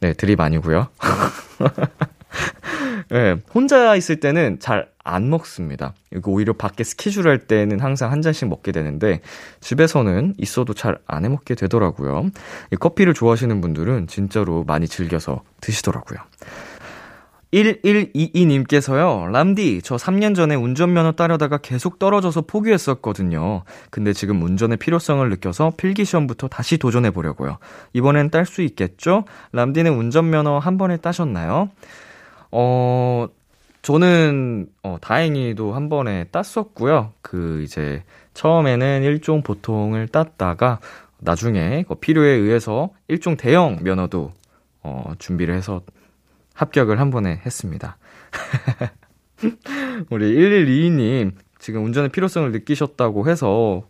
네, 0.00 0.12
드립 0.14 0.40
아니고요 0.40 0.88
네, 3.10 3.36
혼자 3.54 3.96
있을 3.96 4.20
때는 4.20 4.58
잘 4.60 4.88
안 5.02 5.28
먹습니다. 5.30 5.94
이거 6.14 6.30
오히려 6.30 6.52
밖에 6.52 6.84
스케줄 6.84 7.26
할 7.26 7.38
때는 7.38 7.80
항상 7.80 8.12
한 8.12 8.22
잔씩 8.22 8.48
먹게 8.48 8.70
되는데, 8.70 9.20
집에서는 9.60 10.34
있어도 10.38 10.72
잘 10.74 10.98
안 11.06 11.24
해 11.24 11.28
먹게 11.28 11.54
되더라고요. 11.56 12.30
커피를 12.78 13.14
좋아하시는 13.14 13.60
분들은 13.60 14.06
진짜로 14.06 14.62
많이 14.64 14.86
즐겨서 14.86 15.42
드시더라고요. 15.62 16.18
1122님께서요, 17.52 19.30
람디, 19.32 19.82
저 19.82 19.96
3년 19.96 20.34
전에 20.36 20.54
운전면허 20.54 21.12
따려다가 21.12 21.58
계속 21.58 21.98
떨어져서 21.98 22.42
포기했었거든요. 22.42 23.64
근데 23.90 24.12
지금 24.12 24.42
운전의 24.42 24.76
필요성을 24.76 25.28
느껴서 25.28 25.72
필기시험부터 25.76 26.48
다시 26.48 26.78
도전해보려고요. 26.78 27.58
이번엔 27.92 28.30
딸 28.30 28.46
수 28.46 28.62
있겠죠? 28.62 29.24
람디는 29.52 29.92
운전면허 29.92 30.58
한 30.58 30.78
번에 30.78 30.96
따셨나요? 30.96 31.70
어, 32.52 33.26
저는, 33.82 34.68
어, 34.82 34.98
다행히도 35.00 35.72
한 35.72 35.88
번에 35.88 36.24
땄었고요. 36.30 37.12
그, 37.22 37.62
이제, 37.62 38.04
처음에는 38.34 39.02
일종 39.02 39.42
보통을 39.42 40.06
땄다가, 40.08 40.78
나중에 41.18 41.84
그 41.88 41.96
필요에 41.96 42.30
의해서 42.30 42.90
일종 43.08 43.36
대형 43.36 43.78
면허도, 43.82 44.30
어, 44.82 45.12
준비를 45.18 45.54
해서 45.54 45.82
합격을 46.60 47.00
한 47.00 47.10
번에 47.10 47.40
했습니다. 47.44 47.96
우리 50.10 50.34
1122님, 50.34 51.32
지금 51.58 51.84
운전의 51.84 52.10
필요성을 52.10 52.52
느끼셨다고 52.52 53.28
해서 53.28 53.88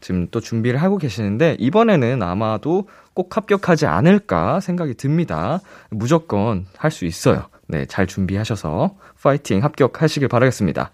지금 0.00 0.28
또 0.30 0.40
준비를 0.40 0.82
하고 0.82 0.98
계시는데, 0.98 1.56
이번에는 1.58 2.22
아마도 2.22 2.88
꼭 3.14 3.36
합격하지 3.36 3.86
않을까 3.86 4.60
생각이 4.60 4.94
듭니다. 4.94 5.60
무조건 5.90 6.66
할 6.76 6.90
수 6.90 7.04
있어요. 7.04 7.48
네, 7.66 7.86
잘 7.86 8.06
준비하셔서 8.06 8.96
파이팅 9.22 9.62
합격하시길 9.62 10.28
바라겠습니다. 10.28 10.90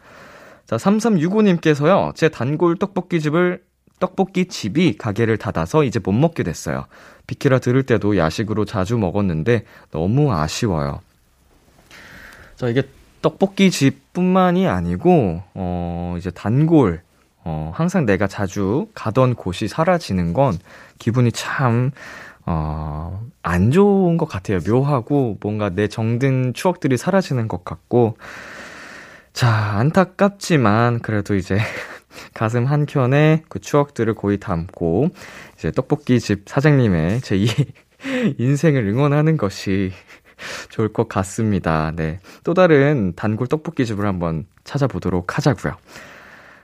자, 0.66 0.76
3365님께서요, 0.76 2.14
제 2.14 2.28
단골 2.28 2.76
떡볶이집을, 2.76 3.62
떡볶이 4.00 4.46
집이 4.46 4.96
가게를 4.98 5.36
닫아서 5.38 5.84
이제 5.84 6.00
못 6.02 6.12
먹게 6.12 6.42
됐어요. 6.42 6.86
비키라 7.26 7.58
들을 7.58 7.82
때도 7.84 8.16
야식으로 8.16 8.64
자주 8.64 8.98
먹었는데 8.98 9.64
너무 9.90 10.32
아쉬워요. 10.32 11.00
자, 12.57 12.68
이게 12.68 12.82
떡볶이 13.20 13.70
집뿐만이 13.70 14.68
아니고, 14.68 15.42
어, 15.55 16.14
이제 16.18 16.30
단골, 16.30 17.02
어, 17.42 17.72
항상 17.74 18.07
내가 18.07 18.26
자주 18.26 18.88
가던 18.94 19.34
곳이 19.34 19.66
사라지는 19.66 20.32
건 20.34 20.57
기분이 20.98 21.32
참, 21.32 21.90
어, 22.46 23.22
안 23.42 23.70
좋은 23.70 24.18
것 24.18 24.28
같아요. 24.28 24.61
묘하고, 24.66 25.38
뭔가 25.40 25.70
내 25.70 25.88
정든 25.88 26.55
추억들이 26.55 26.96
사라지는 26.96 27.48
것 27.48 27.64
같고, 27.64 28.16
자, 29.32 29.48
안타깝지만, 29.78 31.00
그래도 31.00 31.34
이제, 31.34 31.59
가슴 32.34 32.66
한켠에 32.66 33.42
그 33.48 33.59
추억들을 33.59 34.14
거의 34.14 34.38
담고, 34.38 35.09
이제 35.57 35.72
떡볶이 35.72 36.20
집 36.20 36.44
사장님의 36.46 37.22
제이 37.22 37.48
인생을 38.38 38.86
응원하는 38.86 39.36
것이 39.36 39.92
좋을 40.70 40.93
것 40.93 41.09
같습니다. 41.09 41.93
네. 41.95 42.20
또 42.43 42.55
다른 42.55 43.12
단골 43.16 43.47
떡볶이집을 43.49 44.07
한번 44.07 44.47
찾아보도록 44.64 45.37
하자고요. 45.37 45.76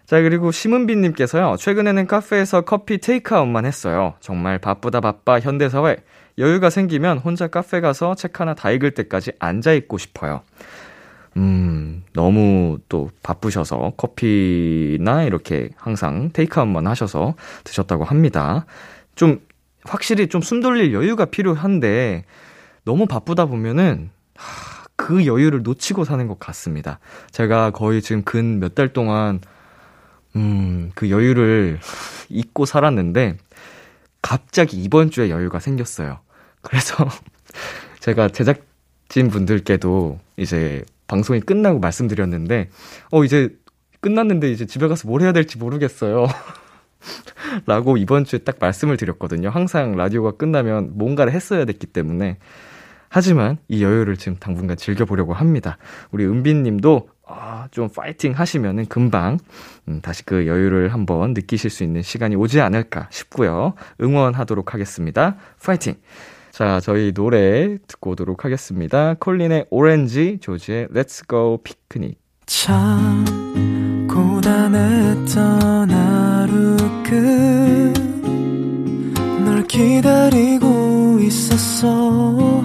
자, 0.07 0.21
그리고 0.23 0.51
심은빈님께서요, 0.51 1.57
최근에는 1.57 2.07
카페에서 2.09 2.63
커피 2.63 2.99
테이크아웃만 2.99 3.65
했어요. 3.65 4.15
정말 4.21 4.59
바쁘다 4.59 5.01
바빠 5.01 5.39
현대사회. 5.39 5.99
여유가 6.39 6.69
생기면 6.71 7.19
혼자 7.19 7.47
카페 7.47 7.81
가서 7.81 8.15
책 8.17 8.41
하나 8.41 8.55
다 8.55 8.71
읽을 8.73 8.93
때까지 8.93 9.33
앉아있고 9.39 9.99
싶어요. 9.99 10.43
음, 11.37 12.03
너무 12.13 12.79
또 12.89 13.11
바쁘셔서 13.23 13.93
커피나 13.97 15.23
이렇게 15.25 15.71
항상 15.77 16.31
테이크아웃만 16.33 16.89
하셔서 16.89 17.35
드셨다고 17.63 18.03
합니다. 18.05 18.67
좀, 19.15 19.41
확실히 19.85 20.27
좀 20.29 20.41
숨 20.43 20.61
돌릴 20.61 20.93
여유가 20.93 21.27
필요한데, 21.27 22.25
너무 22.85 23.07
바쁘다 23.07 23.47
보면은 23.47 24.11
하, 24.37 24.85
그 24.97 25.27
여유를 25.27 25.63
놓치고 25.63 26.05
사는 26.05 26.27
것 26.29 26.39
같습니다. 26.39 26.99
제가 27.31 27.71
거의 27.71 28.03
지금 28.03 28.23
근 28.23 28.59
몇 28.61 28.75
달 28.75 28.93
동안, 28.93 29.41
음, 30.37 30.93
그 30.95 31.11
여유를 31.11 31.81
잊고 32.29 32.65
살았는데, 32.67 33.37
갑자기 34.23 34.83
이번 34.83 35.11
주에 35.11 35.31
여유가 35.31 35.59
생겼어요. 35.61 36.21
그래서 36.63 36.95
제가 38.01 38.29
제작진 38.29 39.29
분들께도 39.31 40.21
이제 40.37 40.85
방송이 41.07 41.41
끝나고 41.41 41.81
말씀드렸는데, 41.81 42.69
어, 43.11 43.25
이제 43.25 43.51
끝났는데 44.01 44.51
이제 44.53 44.67
집에 44.67 44.89
가서 44.89 45.09
뭘 45.09 45.23
해야 45.23 45.33
될지 45.33 45.59
모르겠어요. 45.59 46.27
라고 47.67 47.97
이번 47.97 48.25
주에 48.25 48.41
딱 48.41 48.57
말씀을 48.61 48.97
드렸거든요. 48.97 49.51
항상 49.51 49.97
라디오가 49.97 50.33
끝나면 50.33 50.93
뭔가를 50.95 51.33
했어야 51.33 51.65
됐기 51.65 51.87
때문에. 51.89 52.39
하지만 53.11 53.59
이 53.69 53.83
여유를 53.83 54.17
지금 54.17 54.37
당분간 54.39 54.77
즐겨보려고 54.77 55.35
합니다. 55.35 55.77
우리 56.13 56.25
은빈 56.25 56.63
님도 56.63 57.09
아, 57.27 57.69
좀 57.71 57.89
파이팅 57.89 58.33
하시면은 58.33 58.87
금방 58.87 59.39
음, 59.89 60.01
다시 60.01 60.25
그 60.25 60.47
여유를 60.47 60.93
한번 60.93 61.35
느끼실 61.35 61.71
수 61.71 61.85
있는 61.85 62.03
시간이 62.03 62.37
오지 62.37 62.61
않을까 62.61 63.09
싶고요. 63.11 63.75
응원하도록 64.01 64.73
하겠습니다. 64.73 65.37
파이팅! 65.63 65.95
자, 66.51 66.81
저희 66.81 67.13
노래 67.13 67.77
듣고 67.87 68.11
오도록 68.11 68.45
하겠습니다. 68.45 69.15
콜린의 69.15 69.67
오렌지, 69.71 70.39
조지의 70.41 70.89
Let's 70.89 71.29
Go 71.29 71.59
피크닉. 71.63 72.19
참 72.47 73.25
고단했던 74.09 75.91
하루 75.91 76.77
끝 77.05 78.11
널 79.45 79.67
기다리고 79.67 81.19
있었어 81.21 82.65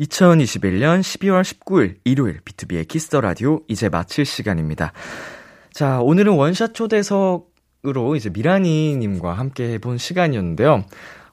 2021년 0.00 1.00
12월 1.00 1.42
19일 1.42 1.96
일요일 2.04 2.40
B2B의 2.40 2.86
키스터 2.86 3.20
라디오 3.20 3.60
이제 3.68 3.88
마칠 3.88 4.24
시간입니다. 4.24 4.92
자, 5.72 6.00
오늘은 6.00 6.34
원샷 6.34 6.74
초대석으로 6.74 8.16
이제 8.16 8.30
미라니 8.30 8.96
님과 8.96 9.32
함께 9.32 9.72
해본 9.74 9.98
시간이었는데요. 9.98 10.84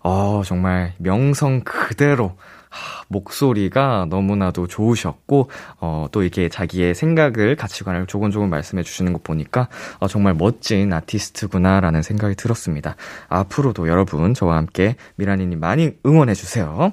어, 0.01 0.41
정말 0.45 0.93
명성 0.97 1.61
그대로 1.61 2.36
하, 2.70 3.03
목소리가 3.07 4.07
너무나도 4.09 4.68
좋으셨고, 4.68 5.49
어, 5.80 6.07
또 6.11 6.24
이렇게 6.24 6.49
자기의 6.49 6.95
생각을, 6.95 7.55
가치관을 7.55 8.07
조곤조곤 8.07 8.49
말씀해 8.49 8.84
주시는 8.84 9.14
것 9.14 9.24
보니까, 9.24 9.70
어, 9.99 10.07
정말 10.07 10.34
멋진 10.34 10.91
아티스트구나라는 10.91 12.01
생각이 12.01 12.36
들었습니다. 12.36 12.95
앞으로도 13.30 13.88
여러분, 13.88 14.34
저와 14.34 14.57
함께 14.57 14.95
미라니님 15.16 15.59
많이 15.59 15.95
응원해 16.05 16.34
주세요. 16.34 16.91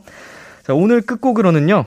자, 0.70 0.74
오늘 0.74 1.00
끝곡으로는요. 1.00 1.84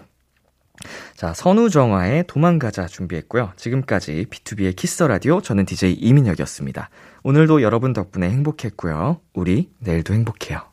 자, 1.16 1.34
선우정화의 1.34 2.26
도망가자 2.28 2.88
준비했고요. 2.88 3.54
지금까지 3.56 4.26
B2B의 4.30 4.76
키스 4.76 5.04
라디오 5.04 5.40
저는 5.40 5.66
DJ 5.66 5.94
이민혁이었습니다. 5.94 6.90
오늘도 7.24 7.62
여러분 7.62 7.94
덕분에 7.94 8.30
행복했고요. 8.30 9.22
우리 9.36 9.72
내일도 9.80 10.14
행복해요. 10.14 10.73